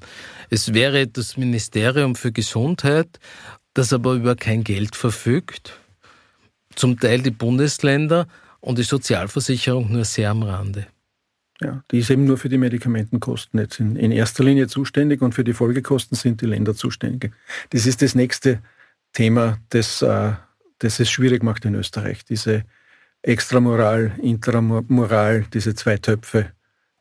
Es 0.50 0.74
wäre 0.74 1.08
das 1.08 1.38
Ministerium 1.38 2.16
für 2.16 2.32
Gesundheit, 2.32 3.20
das 3.74 3.94
aber 3.94 4.14
über 4.14 4.36
kein 4.36 4.64
Geld 4.64 4.96
verfügt 4.96 5.80
zum 6.76 7.00
Teil 7.00 7.22
die 7.22 7.32
Bundesländer 7.32 8.28
und 8.60 8.78
die 8.78 8.84
Sozialversicherung 8.84 9.92
nur 9.92 10.06
sehr 10.06 10.32
am 10.32 10.44
Rande. 10.44 10.88
Ja, 11.62 11.84
die 11.92 12.00
ist 12.00 12.10
eben 12.10 12.24
nur 12.24 12.38
für 12.38 12.48
die 12.48 12.58
Medikamentenkosten 12.58 13.60
jetzt 13.60 13.82
in, 13.82 13.98
in, 13.98 14.12
erster 14.12 14.46
Linie 14.46 14.68
zuständig 14.68 15.22
und 15.22 15.34
für 15.34 15.44
die 15.44 15.54
Folgekosten 15.54 16.16
sind 16.16 16.42
die 16.42 16.46
Länder 16.46 16.74
zuständig. 16.74 17.34
Das 17.72 17.86
ist 17.86 18.02
das 18.02 18.16
nächste 18.16 18.62
Thema, 19.12 19.60
das, 19.70 20.02
äh, 20.02 20.34
das 20.78 21.02
es 21.02 21.12
schwierig 21.12 21.44
macht 21.44 21.66
in 21.66 21.76
Österreich. 21.76 22.24
Diese 22.24 22.64
Extramoral, 23.22 24.14
Intramoral, 24.22 25.46
diese 25.54 25.76
zwei 25.76 25.98
Töpfe 25.98 26.52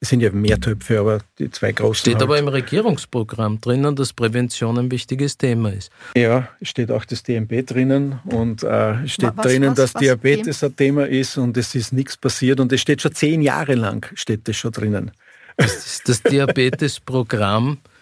es 0.00 0.11
sind 0.11 0.20
ja 0.20 0.31
mehr 0.31 0.61
Töpfe, 0.61 1.00
aber 1.00 1.20
die 1.38 1.50
zwei 1.50 1.72
großen. 1.72 2.00
Steht 2.02 2.14
halt. 2.14 2.22
aber 2.22 2.38
im 2.38 2.46
Regierungsprogramm 2.46 3.61
drinnen, 3.61 3.96
dass 3.96 4.12
Prävention 4.12 4.78
ein 4.78 4.90
wichtiges 4.92 5.37
Thema 5.37 5.72
ist. 5.72 5.90
Ja, 6.16 6.48
steht 6.62 6.92
auch 6.92 7.04
das 7.04 7.24
DMB 7.24 7.66
drinnen 7.66 8.20
und 8.26 8.62
äh, 8.62 9.09
steht 9.09 9.33
was, 9.35 9.46
drinnen, 9.46 9.70
was, 9.70 9.76
dass 9.76 9.94
was, 9.94 10.02
Diabetes 10.02 10.62
ein 10.62 10.76
Thema 10.76 11.09
ist 11.09 11.37
und 11.37 11.57
es 11.57 11.74
ist 11.74 11.92
nichts 11.92 12.16
passiert 12.16 12.61
und 12.61 12.72
es 12.72 12.81
steht 12.81 13.02
schon 13.02 13.12
zehn 13.12 13.42
Jahre 13.42 13.74
lang, 13.74 14.07
steht 14.14 14.46
das 14.46 14.57
schon 14.57 14.70
drinnen. 14.70 15.11
Das 15.57 15.74
ist 15.74 16.09
das 16.09 16.22
Diabetesprogramm, 16.22 17.78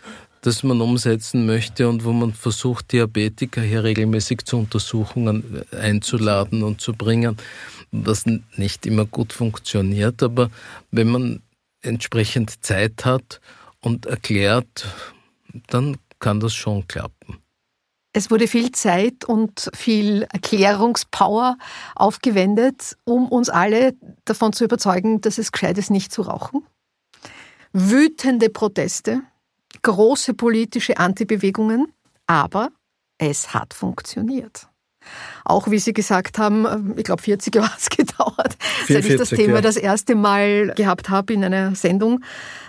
das 0.46 0.62
man 0.62 0.80
umsetzen 0.80 1.44
möchte 1.44 1.88
und 1.88 2.04
wo 2.04 2.12
man 2.12 2.32
versucht, 2.32 2.92
Diabetiker 2.92 3.62
hier 3.62 3.82
regelmäßig 3.82 4.44
zu 4.44 4.58
Untersuchungen 4.58 5.64
einzuladen 5.72 6.62
und 6.62 6.80
zu 6.80 6.92
bringen, 6.92 7.36
was 7.90 8.26
nicht 8.56 8.86
immer 8.86 9.06
gut 9.06 9.32
funktioniert. 9.32 10.22
Aber 10.22 10.50
wenn 10.92 11.08
man 11.08 11.42
entsprechend 11.82 12.64
Zeit 12.64 13.04
hat 13.04 13.40
und 13.80 14.06
erklärt, 14.06 14.86
dann 15.66 15.96
kann 16.20 16.38
das 16.38 16.54
schon 16.54 16.86
klappen. 16.86 17.38
Es 18.12 18.30
wurde 18.30 18.46
viel 18.46 18.70
Zeit 18.70 19.24
und 19.24 19.68
viel 19.74 20.22
Erklärungspower 20.32 21.58
aufgewendet, 21.96 22.96
um 23.04 23.28
uns 23.28 23.50
alle 23.50 23.94
davon 24.24 24.52
zu 24.52 24.64
überzeugen, 24.64 25.20
dass 25.20 25.38
es 25.38 25.50
gescheit 25.50 25.76
ist, 25.76 25.90
nicht 25.90 26.12
zu 26.12 26.22
rauchen. 26.22 26.64
Wütende 27.72 28.48
Proteste, 28.48 29.22
große 29.82 30.34
politische 30.34 30.98
Antibewegungen, 30.98 31.92
aber 32.26 32.70
es 33.18 33.54
hat 33.54 33.74
funktioniert. 33.74 34.68
Auch 35.44 35.70
wie 35.70 35.78
Sie 35.78 35.92
gesagt 35.92 36.38
haben, 36.38 36.66
ähm, 36.66 36.94
ich 36.96 37.04
glaube 37.04 37.22
40 37.22 37.54
Jahre 37.54 37.70
hat 37.70 37.78
es 37.78 37.90
gedauert, 37.90 38.56
44, 38.86 38.88
seit 38.88 39.04
ich 39.04 39.16
das 39.16 39.28
Thema 39.30 39.56
ja. 39.56 39.60
das 39.60 39.76
erste 39.76 40.14
Mal 40.14 40.74
gehabt 40.74 41.08
habe 41.08 41.32
in 41.32 41.44
einer 41.44 41.74
Sendung. 41.74 42.24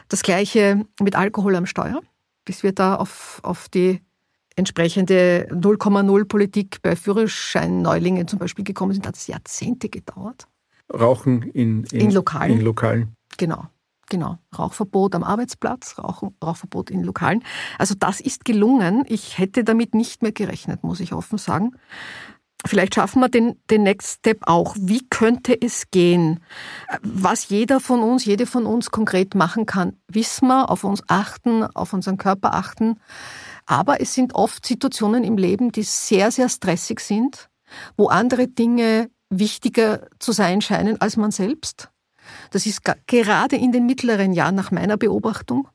Das 0.09 0.21
gleiche 0.21 0.85
mit 1.01 1.15
Alkohol 1.15 1.55
am 1.55 1.65
Steuer, 1.65 2.01
bis 2.45 2.63
wir 2.63 2.71
da 2.71 2.95
auf, 2.95 3.39
auf 3.43 3.69
die 3.69 4.01
entsprechende 4.55 5.47
0,0 5.51 6.25
Politik 6.25 6.81
bei 6.81 6.95
Führerschein-Neulingen 6.95 8.27
zum 8.27 8.39
Beispiel 8.39 8.65
gekommen 8.65 8.93
sind, 8.93 9.07
hat 9.07 9.15
es 9.15 9.27
Jahrzehnte 9.27 9.89
gedauert. 9.89 10.47
Rauchen 10.91 11.43
in, 11.43 11.83
in, 11.85 12.01
in 12.01 12.11
Lokalen. 12.11 12.59
In 12.59 12.61
Lokalen. 12.61 13.15
Genau. 13.37 13.67
Genau, 14.09 14.37
Rauchverbot 14.57 15.15
am 15.15 15.23
Arbeitsplatz, 15.23 15.97
Rauch, 15.97 16.23
Rauchverbot 16.43 16.89
in 16.89 17.03
Lokalen. 17.03 17.43
Also 17.77 17.93
das 17.93 18.21
ist 18.21 18.45
gelungen. 18.45 19.03
Ich 19.07 19.37
hätte 19.37 19.63
damit 19.63 19.93
nicht 19.93 20.21
mehr 20.21 20.31
gerechnet, 20.31 20.83
muss 20.83 21.01
ich 21.01 21.13
offen 21.13 21.37
sagen. 21.37 21.73
Vielleicht 22.65 22.95
schaffen 22.95 23.19
wir 23.19 23.29
den, 23.29 23.59
den 23.69 23.83
Next 23.83 24.19
Step 24.19 24.39
auch. 24.47 24.75
Wie 24.79 25.07
könnte 25.09 25.59
es 25.59 25.91
gehen? 25.91 26.39
Was 27.01 27.49
jeder 27.49 27.79
von 27.79 28.01
uns, 28.01 28.25
jede 28.25 28.45
von 28.45 28.65
uns 28.65 28.89
konkret 28.91 29.35
machen 29.35 29.65
kann, 29.65 29.97
wissen 30.07 30.47
wir, 30.47 30.69
auf 30.69 30.83
uns 30.83 31.03
achten, 31.07 31.63
auf 31.63 31.93
unseren 31.93 32.17
Körper 32.17 32.55
achten. 32.55 32.99
Aber 33.65 34.01
es 34.01 34.13
sind 34.13 34.33
oft 34.35 34.65
Situationen 34.65 35.23
im 35.23 35.37
Leben, 35.37 35.71
die 35.71 35.83
sehr, 35.83 36.31
sehr 36.31 36.49
stressig 36.49 36.99
sind, 36.99 37.49
wo 37.95 38.07
andere 38.07 38.47
Dinge 38.47 39.09
wichtiger 39.29 40.07
zu 40.19 40.31
sein 40.31 40.61
scheinen 40.61 40.99
als 40.99 41.17
man 41.17 41.31
selbst. 41.31 41.89
Das 42.51 42.65
ist 42.65 42.81
gerade 43.07 43.55
in 43.55 43.71
den 43.71 43.85
mittleren 43.85 44.33
Jahren 44.33 44.55
nach 44.55 44.71
meiner 44.71 44.97
Beobachtung, 44.97 45.67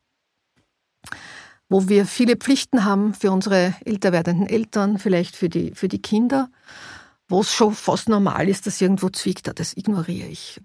wo 1.69 1.89
wir 1.89 2.07
viele 2.07 2.37
Pflichten 2.37 2.85
haben 2.85 3.15
für 3.15 3.31
unsere 3.31 3.75
älter 3.85 4.13
werdenden 4.13 4.47
Eltern, 4.47 4.99
vielleicht 4.99 5.37
für 5.37 5.49
die, 5.49 5.73
für 5.75 5.89
die 5.89 6.03
Kinder, 6.03 6.51
wo 7.29 7.41
es 7.41 7.53
schon 7.53 7.75
fast 7.75 8.09
normal 8.09 8.49
ist, 8.49 8.67
dass 8.67 8.81
irgendwo 8.81 9.09
zwickt, 9.09 9.51
das 9.59 9.77
ignoriere 9.77 10.29
ich. 10.29 10.61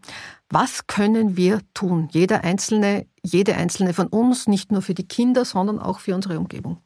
Was 0.50 0.88
können 0.88 1.38
wir 1.38 1.62
tun? 1.74 2.10
Jeder 2.12 2.44
Einzelne, 2.44 3.08
jede 3.24 3.56
Einzelne 3.56 3.94
von 3.94 4.08
uns, 4.08 4.48
nicht 4.48 4.72
nur 4.72 4.82
für 4.82 4.94
die 4.94 5.08
Kinder, 5.08 5.46
sondern 5.46 5.80
auch 5.80 6.00
für 6.00 6.14
unsere 6.14 6.38
Umgebung. 6.38 6.82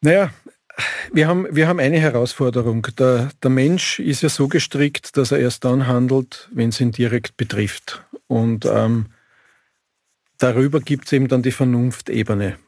Naja, 0.00 0.30
wir 1.12 1.26
haben, 1.26 1.46
wir 1.50 1.68
haben 1.68 1.80
eine 1.80 1.98
Herausforderung. 1.98 2.86
Der, 2.98 3.30
der 3.42 3.50
Mensch 3.50 3.98
ist 3.98 4.22
ja 4.22 4.28
so 4.28 4.48
gestrickt, 4.48 5.16
dass 5.16 5.32
er 5.32 5.38
erst 5.38 5.64
dann 5.64 5.86
handelt, 5.86 6.48
wenn 6.52 6.70
es 6.70 6.80
ihn 6.80 6.92
direkt 6.92 7.36
betrifft. 7.36 8.04
Und 8.26 8.64
ähm, 8.66 9.06
darüber 10.38 10.80
gibt 10.80 11.06
es 11.06 11.12
eben 11.12 11.28
dann 11.28 11.42
die 11.42 11.52
Vernunftebene. 11.52 12.58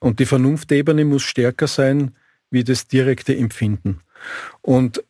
Und 0.00 0.18
die 0.18 0.26
Vernunftebene 0.26 1.04
muss 1.04 1.22
stärker 1.22 1.66
sein 1.66 2.14
wie 2.50 2.64
das 2.64 2.86
direkte 2.86 3.36
Empfinden. 3.36 4.00
Und 4.62 5.02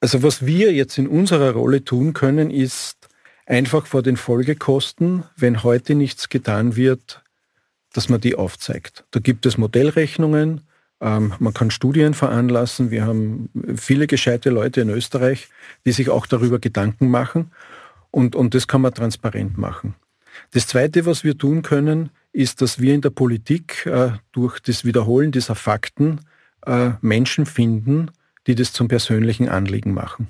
also 0.00 0.22
was 0.22 0.44
wir 0.44 0.72
jetzt 0.72 0.98
in 0.98 1.08
unserer 1.08 1.52
Rolle 1.52 1.84
tun 1.84 2.12
können, 2.12 2.50
ist 2.50 3.08
einfach 3.46 3.86
vor 3.86 4.02
den 4.02 4.16
Folgekosten, 4.16 5.24
wenn 5.36 5.62
heute 5.62 5.94
nichts 5.94 6.28
getan 6.28 6.76
wird, 6.76 7.22
dass 7.92 8.08
man 8.08 8.20
die 8.20 8.34
aufzeigt. 8.34 9.04
Da 9.12 9.20
gibt 9.20 9.46
es 9.46 9.56
Modellrechnungen, 9.56 10.62
man 11.04 11.52
kann 11.52 11.70
Studien 11.70 12.14
veranlassen. 12.14 12.90
Wir 12.90 13.04
haben 13.04 13.50
viele 13.76 14.06
gescheite 14.06 14.48
Leute 14.48 14.80
in 14.80 14.88
Österreich, 14.88 15.48
die 15.84 15.92
sich 15.92 16.08
auch 16.08 16.26
darüber 16.26 16.58
Gedanken 16.58 17.10
machen. 17.10 17.50
Und, 18.10 18.34
und 18.34 18.54
das 18.54 18.68
kann 18.68 18.80
man 18.80 18.94
transparent 18.94 19.58
machen. 19.58 19.94
Das 20.52 20.66
Zweite, 20.66 21.04
was 21.04 21.22
wir 21.22 21.36
tun 21.36 21.62
können, 21.62 22.10
ist, 22.32 22.62
dass 22.62 22.80
wir 22.80 22.94
in 22.94 23.02
der 23.02 23.10
Politik 23.10 23.84
äh, 23.86 24.12
durch 24.32 24.60
das 24.60 24.84
Wiederholen 24.84 25.30
dieser 25.30 25.54
Fakten 25.54 26.20
äh, 26.64 26.92
Menschen 27.02 27.44
finden, 27.44 28.10
die 28.46 28.54
das 28.54 28.72
zum 28.72 28.88
persönlichen 28.88 29.48
Anliegen 29.48 29.92
machen. 29.92 30.28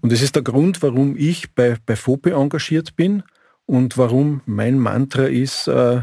Und 0.00 0.12
das 0.12 0.22
ist 0.22 0.36
der 0.36 0.42
Grund, 0.42 0.80
warum 0.82 1.16
ich 1.16 1.54
bei, 1.54 1.76
bei 1.84 1.96
FOPE 1.96 2.32
engagiert 2.32 2.94
bin 2.94 3.24
und 3.66 3.98
warum 3.98 4.42
mein 4.46 4.78
Mantra 4.78 5.24
ist, 5.24 5.66
äh, 5.66 6.02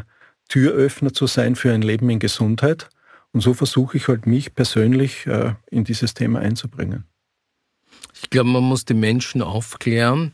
Türöffner 0.49 1.13
zu 1.13 1.28
sein 1.28 1.56
für 1.56 1.71
ein 1.71 1.82
Leben 1.82 2.10
in 2.10 2.19
Gesundheit 2.19 2.89
und 3.33 3.41
so 3.41 3.53
versuche 3.53 3.97
ich 3.97 4.07
halt 4.07 4.25
mich 4.27 4.53
persönlich 4.53 5.25
äh, 5.25 5.55
in 5.69 5.83
dieses 5.83 6.13
Thema 6.13 6.39
einzubringen. 6.39 7.03
Ich 8.13 8.29
glaube, 8.29 8.49
man 8.49 8.63
muss 8.63 8.85
die 8.85 8.93
Menschen 8.93 9.41
aufklären. 9.41 10.33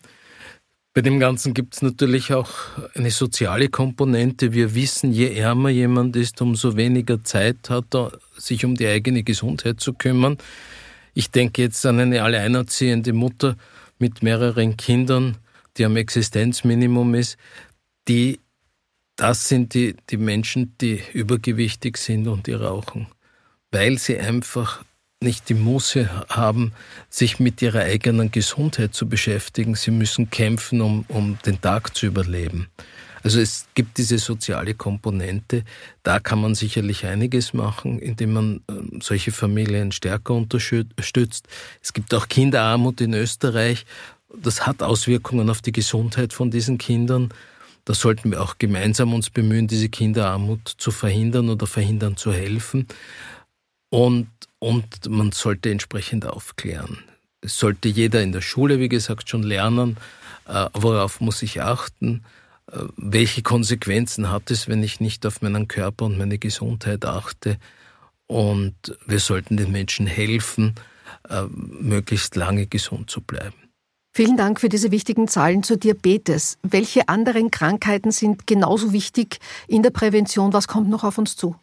Bei 0.94 1.02
dem 1.02 1.20
Ganzen 1.20 1.54
gibt 1.54 1.76
es 1.76 1.82
natürlich 1.82 2.34
auch 2.34 2.52
eine 2.94 3.10
soziale 3.10 3.70
Komponente. 3.70 4.54
Wir 4.54 4.76
wissen, 4.76 5.14
je 5.14 5.34
ärmer 5.34 5.70
jemand 5.70 6.16
ist, 6.16 6.42
umso 6.42 6.76
weniger 6.76 7.24
Zeit 7.24 7.70
hat 7.70 7.96
er, 7.96 8.12
sich 8.38 8.66
um 8.66 8.76
die 8.76 8.88
eigene 8.88 9.24
Gesundheit 9.24 9.80
zu 9.80 9.94
kümmern. 9.94 10.38
Ich 11.14 11.32
denke 11.32 11.62
jetzt 11.62 11.86
an 11.86 12.00
eine 12.00 12.22
alleinerziehende 12.24 13.14
Mutter 13.14 13.56
mit 13.98 14.24
mehreren 14.24 14.78
Kindern, 14.78 15.38
die 15.78 15.86
am 15.86 15.96
Existenzminimum 15.96 17.16
ist, 17.16 17.38
die 18.08 18.40
das 19.20 19.50
sind 19.50 19.74
die, 19.74 19.98
die 20.10 20.18
Menschen, 20.18 20.76
die 20.80 21.02
übergewichtig 21.14 21.98
sind 21.98 22.28
und 22.30 22.48
die 22.48 22.54
rauchen, 22.54 23.08
weil 23.70 23.98
sie 23.98 24.18
einfach 24.18 24.84
nicht 25.22 25.50
die 25.50 25.56
Muße 25.56 26.10
haben, 26.30 26.72
sich 27.10 27.38
mit 27.38 27.62
ihrer 27.62 27.82
eigenen 27.82 28.32
Gesundheit 28.32 28.94
zu 28.94 29.10
beschäftigen. 29.10 29.76
Sie 29.76 29.92
müssen 29.92 30.30
kämpfen, 30.30 30.80
um, 30.80 31.04
um 31.10 31.38
den 31.46 31.60
Tag 31.60 31.98
zu 31.98 32.06
überleben. 32.06 32.68
Also 33.22 33.42
es 33.42 33.68
gibt 33.74 33.98
diese 33.98 34.18
soziale 34.18 34.74
Komponente. 34.74 35.66
Da 36.04 36.22
kann 36.22 36.40
man 36.40 36.56
sicherlich 36.56 37.06
einiges 37.06 37.54
machen, 37.54 38.00
indem 38.00 38.32
man 38.32 38.62
ähm, 38.70 39.02
solche 39.02 39.34
Familien 39.34 39.92
stärker 39.92 40.34
unterstützt. 40.34 41.46
Es 41.84 41.92
gibt 41.92 42.14
auch 42.14 42.30
Kinderarmut 42.30 43.02
in 43.02 43.14
Österreich. 43.14 43.86
Das 44.34 44.66
hat 44.66 44.82
Auswirkungen 44.82 45.50
auf 45.50 45.62
die 45.62 45.74
Gesundheit 45.74 46.32
von 46.32 46.50
diesen 46.50 46.78
Kindern. 46.78 47.34
Da 47.90 47.96
sollten 47.96 48.30
wir 48.30 48.44
auch 48.44 48.60
gemeinsam 48.60 49.16
uns 49.16 49.32
bemühen, 49.32 49.66
diese 49.66 49.90
Kinderarmut 49.90 50.76
zu 50.78 50.92
verhindern 50.92 51.50
oder 51.50 51.66
verhindern 51.66 52.18
zu 52.18 52.32
helfen. 52.32 52.88
Und, 53.90 54.28
und 54.60 55.10
man 55.10 55.32
sollte 55.32 55.72
entsprechend 55.72 56.28
aufklären. 56.28 57.00
Es 57.42 57.58
sollte 57.58 57.90
jeder 57.90 58.22
in 58.22 58.32
der 58.32 58.42
Schule, 58.42 58.78
wie 58.80 58.90
gesagt, 58.90 59.28
schon 59.28 59.42
lernen, 59.42 59.98
äh, 60.48 60.68
worauf 60.74 61.20
muss 61.20 61.42
ich 61.42 61.64
achten, 61.64 62.24
äh, 62.72 62.78
welche 62.96 63.42
Konsequenzen 63.42 64.30
hat 64.30 64.52
es, 64.52 64.68
wenn 64.68 64.84
ich 64.84 65.00
nicht 65.00 65.26
auf 65.26 65.42
meinen 65.42 65.68
Körper 65.68 66.06
und 66.06 66.20
meine 66.20 66.38
Gesundheit 66.38 67.06
achte. 67.06 67.58
Und 68.28 68.76
wir 69.08 69.20
sollten 69.20 69.58
den 69.58 69.72
Menschen 69.72 70.06
helfen, 70.06 70.76
äh, 71.28 71.42
möglichst 71.56 72.36
lange 72.36 72.68
gesund 72.68 73.10
zu 73.10 73.20
bleiben. 73.22 73.69
Vielen 74.12 74.38
Dank 74.38 74.60
für 74.60 74.70
diese 74.70 74.92
wichtigen 74.92 75.28
Zahlen 75.28 75.64
zur 75.64 75.78
Diabetes. 75.78 76.58
Welche 76.64 77.08
anderen 77.08 77.52
Krankheiten 77.52 78.12
sind 78.12 78.48
genauso 78.48 78.92
wichtig 78.92 79.40
in 79.68 79.84
der 79.84 79.92
Prävention? 79.92 80.52
Was 80.52 80.68
kommt 80.68 80.90
noch 80.90 81.04
auf 81.04 81.18
uns 81.18 81.36
zu? 81.36 81.56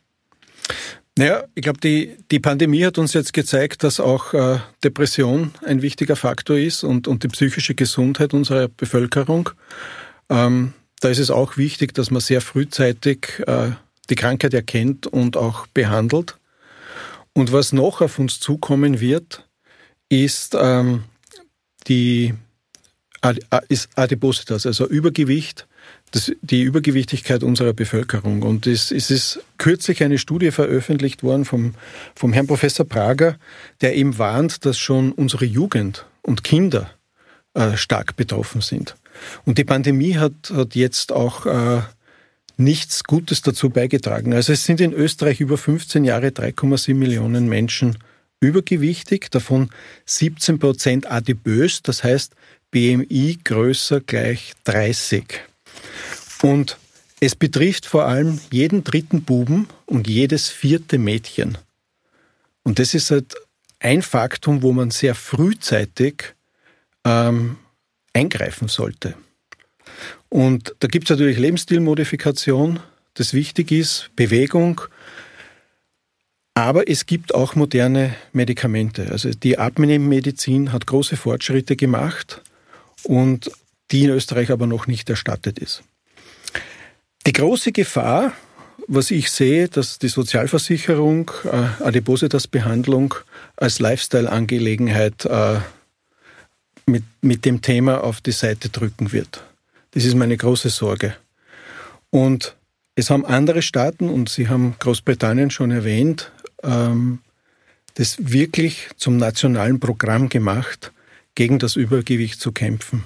Naja, 1.18 1.44
ich 1.54 1.62
glaube, 1.62 1.80
die, 1.80 2.16
die 2.30 2.40
Pandemie 2.40 2.84
hat 2.84 2.98
uns 2.98 3.14
jetzt 3.14 3.32
gezeigt, 3.32 3.82
dass 3.82 4.00
auch 4.00 4.34
äh, 4.34 4.58
Depression 4.84 5.52
ein 5.64 5.80
wichtiger 5.80 6.14
Faktor 6.14 6.58
ist 6.58 6.84
und, 6.84 7.08
und 7.08 7.22
die 7.22 7.28
psychische 7.28 7.74
Gesundheit 7.74 8.34
unserer 8.34 8.68
Bevölkerung. 8.68 9.50
Ähm, 10.28 10.74
da 11.00 11.08
ist 11.08 11.18
es 11.18 11.30
auch 11.30 11.56
wichtig, 11.56 11.94
dass 11.94 12.10
man 12.10 12.20
sehr 12.20 12.42
frühzeitig 12.42 13.42
äh, 13.46 13.70
die 14.10 14.14
Krankheit 14.14 14.52
erkennt 14.52 15.06
und 15.06 15.38
auch 15.38 15.66
behandelt. 15.68 16.36
Und 17.32 17.50
was 17.52 17.72
noch 17.72 18.02
auf 18.02 18.18
uns 18.18 18.38
zukommen 18.38 19.00
wird, 19.00 19.46
ist 20.10 20.54
ähm, 20.58 21.04
die 21.88 22.34
ist 23.68 23.88
Adipositas, 23.96 24.66
also 24.66 24.86
Übergewicht, 24.86 25.66
das, 26.12 26.32
die 26.42 26.62
Übergewichtigkeit 26.62 27.42
unserer 27.42 27.72
Bevölkerung. 27.72 28.42
Und 28.42 28.66
es, 28.66 28.90
es 28.92 29.10
ist 29.10 29.40
kürzlich 29.58 30.02
eine 30.02 30.18
Studie 30.18 30.50
veröffentlicht 30.50 31.22
worden 31.22 31.44
vom, 31.44 31.74
vom 32.14 32.32
Herrn 32.32 32.46
Professor 32.46 32.86
Prager, 32.86 33.36
der 33.80 33.96
eben 33.96 34.18
warnt, 34.18 34.64
dass 34.64 34.78
schon 34.78 35.12
unsere 35.12 35.44
Jugend 35.44 36.06
und 36.22 36.44
Kinder 36.44 36.90
äh, 37.54 37.76
stark 37.76 38.16
betroffen 38.16 38.60
sind. 38.60 38.96
Und 39.44 39.58
die 39.58 39.64
Pandemie 39.64 40.16
hat, 40.16 40.52
hat 40.52 40.74
jetzt 40.74 41.10
auch 41.10 41.46
äh, 41.46 41.80
nichts 42.56 43.04
Gutes 43.04 43.42
dazu 43.42 43.70
beigetragen. 43.70 44.32
Also 44.32 44.52
es 44.52 44.64
sind 44.64 44.80
in 44.80 44.92
Österreich 44.92 45.40
über 45.40 45.58
15 45.58 46.04
Jahre 46.04 46.28
3,7 46.28 46.94
Millionen 46.94 47.48
Menschen 47.48 47.98
übergewichtig, 48.46 49.30
davon 49.30 49.70
17 50.06 50.58
Prozent 50.58 51.10
adipös, 51.10 51.82
das 51.82 52.04
heißt 52.04 52.34
BMI 52.70 53.38
größer 53.44 54.00
gleich 54.00 54.54
30. 54.64 55.40
Und 56.42 56.78
es 57.20 57.34
betrifft 57.34 57.86
vor 57.86 58.06
allem 58.06 58.40
jeden 58.50 58.84
dritten 58.84 59.22
Buben 59.22 59.68
und 59.86 60.06
jedes 60.06 60.48
vierte 60.48 60.98
Mädchen. 60.98 61.56
Und 62.62 62.78
das 62.78 62.94
ist 62.94 63.10
halt 63.10 63.34
ein 63.80 64.02
Faktum, 64.02 64.62
wo 64.62 64.72
man 64.72 64.90
sehr 64.90 65.14
frühzeitig 65.14 66.34
ähm, 67.04 67.56
eingreifen 68.12 68.68
sollte. 68.68 69.14
Und 70.28 70.74
da 70.80 70.88
gibt 70.88 71.06
es 71.06 71.10
natürlich 71.10 71.38
Lebensstilmodifikation, 71.38 72.80
das 73.14 73.32
wichtig 73.32 73.70
ist, 73.72 74.10
Bewegung, 74.16 74.80
aber 76.56 76.88
es 76.88 77.04
gibt 77.04 77.34
auch 77.34 77.54
moderne 77.54 78.14
Medikamente. 78.32 79.10
Also 79.10 79.28
die 79.30 79.58
Abnehmmedizin 79.58 80.72
hat 80.72 80.86
große 80.86 81.18
Fortschritte 81.18 81.76
gemacht 81.76 82.40
und 83.02 83.50
die 83.90 84.04
in 84.04 84.10
Österreich 84.10 84.50
aber 84.50 84.66
noch 84.66 84.86
nicht 84.86 85.10
erstattet 85.10 85.58
ist. 85.58 85.82
Die 87.26 87.34
große 87.34 87.72
Gefahr, 87.72 88.32
was 88.88 89.10
ich 89.10 89.30
sehe, 89.30 89.68
dass 89.68 89.98
die 89.98 90.08
Sozialversicherung 90.08 91.30
äh, 91.44 91.84
Adipositas-Behandlung 91.84 93.14
als 93.56 93.78
Lifestyle-Angelegenheit 93.78 95.26
äh, 95.26 95.58
mit, 96.86 97.04
mit 97.20 97.44
dem 97.44 97.60
Thema 97.60 98.02
auf 98.02 98.22
die 98.22 98.32
Seite 98.32 98.70
drücken 98.70 99.12
wird. 99.12 99.42
Das 99.90 100.06
ist 100.06 100.14
meine 100.14 100.38
große 100.38 100.70
Sorge. 100.70 101.16
Und 102.08 102.56
es 102.98 103.10
haben 103.10 103.26
andere 103.26 103.60
Staaten, 103.60 104.08
und 104.08 104.30
Sie 104.30 104.48
haben 104.48 104.74
Großbritannien 104.78 105.50
schon 105.50 105.70
erwähnt, 105.70 106.32
ähm, 106.66 107.20
das 107.94 108.16
wirklich 108.18 108.88
zum 108.96 109.16
nationalen 109.16 109.80
Programm 109.80 110.28
gemacht, 110.28 110.92
gegen 111.34 111.58
das 111.58 111.76
Übergewicht 111.76 112.40
zu 112.40 112.52
kämpfen. 112.52 113.04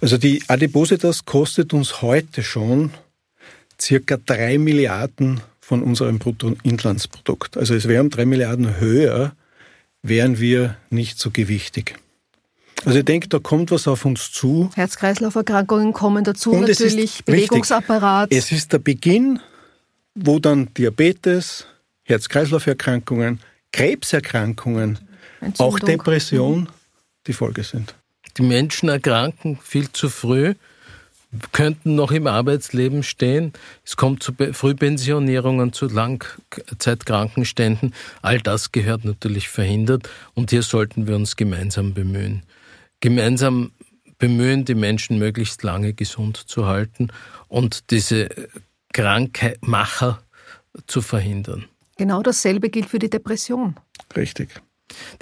Also 0.00 0.16
die 0.16 0.42
Adipositas 0.48 1.24
kostet 1.24 1.72
uns 1.72 2.02
heute 2.02 2.42
schon 2.42 2.90
circa 3.80 4.16
drei 4.16 4.58
Milliarden 4.58 5.40
von 5.60 5.82
unserem 5.82 6.18
Bruttoinlandsprodukt. 6.18 7.56
Also 7.56 7.74
es 7.74 7.86
wären 7.86 8.10
drei 8.10 8.24
Milliarden 8.24 8.80
höher, 8.80 9.32
wären 10.02 10.40
wir 10.40 10.76
nicht 10.90 11.18
so 11.18 11.30
gewichtig. 11.30 11.96
Also 12.84 13.00
ich 13.00 13.04
denke, 13.04 13.28
da 13.28 13.38
kommt 13.38 13.70
was 13.70 13.88
auf 13.88 14.04
uns 14.04 14.32
zu. 14.32 14.70
Herz-Kreislauf-Erkrankungen 14.74 15.92
kommen 15.92 16.24
dazu, 16.24 16.52
Und 16.52 16.68
natürlich 16.68 17.24
Bewegungsapparat. 17.24 18.30
Richtig. 18.30 18.52
Es 18.52 18.58
ist 18.58 18.72
der 18.72 18.78
Beginn, 18.78 19.40
wo 20.14 20.38
dann 20.38 20.72
Diabetes, 20.74 21.66
Herz-Kreislauf-Erkrankungen, 22.08 23.40
Krebserkrankungen, 23.72 24.98
Entzündung. 25.40 25.74
auch 25.74 25.78
Depression 25.78 26.68
die 27.26 27.34
Folge 27.34 27.62
sind. 27.62 27.94
Die 28.38 28.42
Menschen 28.42 28.88
erkranken 28.88 29.58
viel 29.62 29.92
zu 29.92 30.08
früh, 30.08 30.54
könnten 31.52 31.94
noch 31.94 32.10
im 32.10 32.26
Arbeitsleben 32.26 33.02
stehen. 33.02 33.52
Es 33.84 33.96
kommt 33.96 34.22
zu 34.22 34.32
Frühpensionierungen, 34.52 35.74
zu 35.74 35.86
Langzeitkrankenständen. 35.86 37.94
All 38.22 38.38
das 38.38 38.72
gehört 38.72 39.04
natürlich 39.04 39.50
verhindert 39.50 40.08
und 40.34 40.50
hier 40.50 40.62
sollten 40.62 41.06
wir 41.06 41.14
uns 41.14 41.36
gemeinsam 41.36 41.92
bemühen. 41.92 42.44
Gemeinsam 43.00 43.72
bemühen, 44.16 44.64
die 44.64 44.74
Menschen 44.74 45.18
möglichst 45.18 45.62
lange 45.62 45.92
gesund 45.92 46.36
zu 46.36 46.66
halten 46.66 47.08
und 47.48 47.90
diese 47.90 48.30
Krankmacher 48.94 50.22
zu 50.86 51.02
verhindern. 51.02 51.66
Genau 51.98 52.22
dasselbe 52.22 52.70
gilt 52.70 52.86
für 52.86 53.00
die 53.00 53.10
Depression. 53.10 53.74
Richtig. 54.16 54.62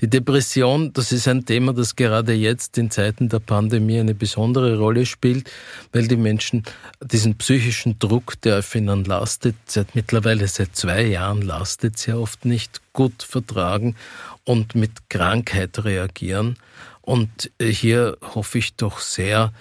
Die 0.01 0.09
Depression, 0.09 0.93
das 0.93 1.11
ist 1.11 1.27
ein 1.27 1.45
Thema, 1.45 1.73
das 1.73 1.97
gerade 1.97 2.35
jetzt 2.35 2.79
in 2.79 2.91
Zeiten 2.91 3.29
der 3.29 3.41
Pandemie 3.41 3.99
eine 3.99 4.15
besondere 4.15 4.79
Rolle 4.79 5.07
spielt, 5.07 5.51
weil 5.93 6.07
die 6.07 6.17
Menschen 6.17 6.63
diesen 7.01 7.37
psychischen 7.37 7.99
Druck, 7.99 8.41
der 8.43 8.61
auf 8.61 8.75
ihnen 8.75 9.05
lastet, 9.05 9.57
seit 9.67 9.95
mittlerweile 9.95 10.47
seit 10.47 10.77
zwei 10.77 11.03
Jahren 11.07 11.43
lastet, 11.43 11.99
sehr 11.99 12.21
oft 12.21 12.45
nicht 12.45 12.81
gut 12.93 13.23
vertragen 13.23 13.97
und 14.45 14.75
mit 14.75 15.09
Krankheit 15.09 15.85
reagieren. 15.85 16.59
Und 17.01 17.51
hier 17.61 18.19
hoffe 18.21 18.59
ich 18.59 18.77
doch 18.77 19.01
sehr, 19.01 19.53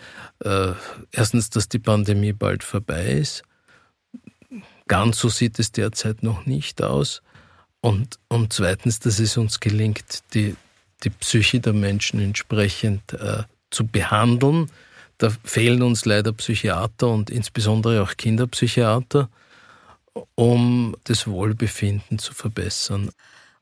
äh, 0.43 0.73
erstens, 1.11 1.49
dass 1.49 1.69
die 1.69 1.79
Pandemie 1.79 2.33
bald 2.33 2.63
vorbei 2.63 3.05
ist 3.05 3.43
Ganz 4.87 5.19
so 5.19 5.29
sieht 5.29 5.59
es 5.59 5.71
derzeit 5.71 6.23
noch 6.23 6.45
nicht 6.45 6.81
aus. 6.83 7.21
Und, 7.81 8.19
und 8.29 8.53
zweitens, 8.53 8.99
dass 8.99 9.19
es 9.19 9.37
uns 9.37 9.59
gelingt, 9.59 10.23
die, 10.33 10.55
die 11.03 11.09
Psyche 11.09 11.59
der 11.59 11.73
Menschen 11.73 12.19
entsprechend 12.19 13.13
äh, 13.13 13.43
zu 13.69 13.85
behandeln. 13.85 14.71
Da 15.17 15.29
fehlen 15.43 15.81
uns 15.81 16.05
leider 16.05 16.33
Psychiater 16.33 17.07
und 17.07 17.29
insbesondere 17.29 18.01
auch 18.01 18.17
Kinderpsychiater, 18.17 19.29
um 20.35 20.95
das 21.05 21.27
Wohlbefinden 21.27 22.19
zu 22.19 22.33
verbessern. 22.33 23.11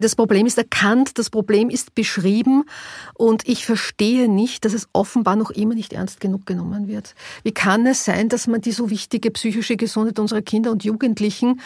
Das 0.04 0.18
Problem 0.18 0.46
ist 0.46 0.58
erkannt, 0.58 1.18
das 1.18 1.30
Problem 1.30 1.70
ist 1.70 1.96
beschrieben 1.96 2.66
und 3.13 3.48
ich 3.48 3.66
verstehe 3.66 4.28
nicht, 4.28 4.66
dass 4.66 4.74
es 4.74 4.89
offenbar 4.92 5.38
noch 5.38 5.50
immer 5.50 5.76
nicht 5.76 5.94
ernst 5.94 6.20
genug 6.20 6.46
genommen 6.46 6.89
wird. 6.89 7.16
Wie 7.44 7.54
kann 7.54 7.88
es 7.88 8.04
sein, 8.04 8.28
dass 8.28 8.48
man 8.48 8.60
die 8.60 8.74
so 8.74 8.89
wichtige 8.89 9.32
psychische 9.32 9.78
Gesundheit 9.78 10.20
unserer 10.20 10.42
Kinder 10.42 10.72
und 10.72 10.84
Jugendlichen 10.84 11.62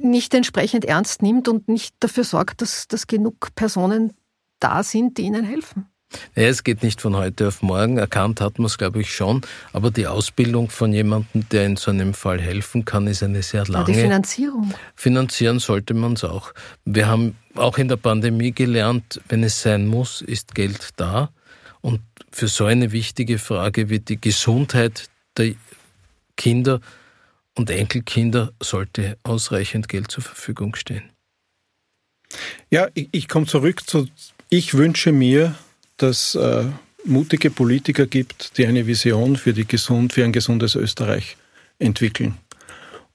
nicht 0.00 0.32
entsprechend 0.34 0.84
ernst 0.84 1.20
nimmt 1.20 1.48
und 1.48 1.66
nicht 1.66 1.96
dafür 1.98 2.22
sorgt, 2.22 2.62
dass, 2.62 2.86
dass 2.86 3.08
genug 3.08 3.56
Personen 3.56 4.12
da 4.60 4.84
sind, 4.84 5.18
die 5.18 5.22
ihnen 5.22 5.44
helfen? 5.44 5.86
Ja, 6.34 6.44
es 6.44 6.64
geht 6.64 6.82
nicht 6.82 7.00
von 7.00 7.16
heute 7.16 7.48
auf 7.48 7.62
morgen. 7.62 7.98
Erkannt 7.98 8.40
hat 8.40 8.58
man 8.58 8.66
es, 8.66 8.78
glaube 8.78 9.00
ich, 9.00 9.14
schon. 9.14 9.42
Aber 9.72 9.90
die 9.90 10.06
Ausbildung 10.06 10.68
von 10.68 10.92
jemandem, 10.92 11.48
der 11.50 11.66
in 11.66 11.76
so 11.76 11.90
einem 11.90 12.14
Fall 12.14 12.40
helfen 12.40 12.84
kann, 12.84 13.06
ist 13.06 13.22
eine 13.22 13.42
sehr 13.42 13.64
lange. 13.66 13.88
Ja, 13.88 13.94
die 13.94 14.00
Finanzierung. 14.00 14.74
Finanzieren 14.96 15.58
sollte 15.60 15.94
man 15.94 16.14
es 16.14 16.24
auch. 16.24 16.52
Wir 16.84 17.06
haben 17.06 17.36
auch 17.54 17.78
in 17.78 17.88
der 17.88 17.96
Pandemie 17.96 18.52
gelernt, 18.52 19.20
wenn 19.28 19.44
es 19.44 19.62
sein 19.62 19.86
muss, 19.86 20.22
ist 20.22 20.54
Geld 20.54 20.90
da. 20.96 21.30
Und 21.80 22.00
für 22.30 22.48
so 22.48 22.64
eine 22.64 22.92
wichtige 22.92 23.38
Frage 23.38 23.88
wie 23.88 24.00
die 24.00 24.20
Gesundheit 24.20 25.08
der 25.36 25.54
Kinder 26.36 26.80
und 27.54 27.70
Enkelkinder 27.70 28.52
sollte 28.60 29.18
ausreichend 29.22 29.88
Geld 29.88 30.10
zur 30.10 30.22
Verfügung 30.22 30.74
stehen. 30.74 31.10
Ja, 32.70 32.88
ich, 32.94 33.08
ich 33.12 33.28
komme 33.28 33.46
zurück 33.46 33.88
zu, 33.88 34.08
ich 34.48 34.74
wünsche 34.74 35.12
mir, 35.12 35.54
dass 36.02 36.34
äh, 36.34 36.64
mutige 37.04 37.50
Politiker 37.50 38.06
gibt, 38.06 38.56
die 38.58 38.66
eine 38.66 38.86
Vision 38.86 39.36
für, 39.36 39.52
die 39.52 39.66
gesund, 39.66 40.12
für 40.12 40.24
ein 40.24 40.32
gesundes 40.32 40.74
Österreich 40.74 41.36
entwickeln 41.78 42.36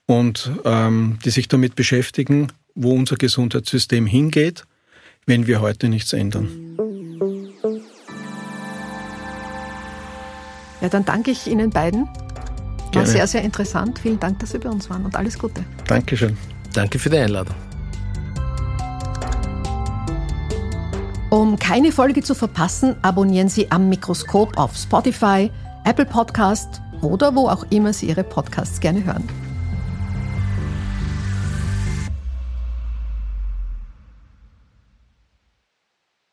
und 0.06 0.52
ähm, 0.66 1.20
die 1.24 1.30
sich 1.30 1.48
damit 1.48 1.76
beschäftigen, 1.76 2.52
wo 2.76 2.94
unser 2.94 3.16
Gesundheitssystem 3.16 4.06
hingeht, 4.06 4.66
wenn 5.26 5.48
wir 5.48 5.62
heute 5.62 5.90
nichts 5.90 6.14
ändern. 6.14 6.50
Ja, 10.82 10.90
dann 10.90 11.06
danke 11.06 11.32
ich 11.32 11.48
Ihnen 11.48 11.70
beiden. 11.70 12.06
War 12.06 12.92
Gerne. 12.92 13.08
sehr, 13.08 13.28
sehr 13.28 13.42
interessant. 13.44 14.00
Vielen 14.00 14.20
Dank, 14.20 14.40
dass 14.40 14.52
Sie 14.52 14.60
bei 14.60 14.70
uns 14.70 14.90
waren 14.90 15.06
und 15.06 15.16
alles 15.16 15.40
Gute. 15.40 15.66
Dankeschön. 15.88 16.38
Danke 16.74 17.00
für 17.00 17.10
die 17.10 17.18
Einladung. 17.18 17.56
Um 21.36 21.60
keine 21.60 21.92
Folge 21.92 22.24
zu 22.24 22.34
verpassen, 22.34 22.96
abonnieren 23.02 23.50
Sie 23.50 23.70
am 23.70 23.90
Mikroskop 23.90 24.58
auf 24.58 24.74
Spotify, 24.78 25.52
Apple 25.84 26.06
Podcast 26.06 26.82
oder 27.02 27.36
wo 27.36 27.50
auch 27.50 27.66
immer 27.72 27.92
Sie 27.92 28.08
Ihre 28.08 28.24
Podcasts 28.24 28.80
gerne 28.80 29.04
hören. 29.04 29.45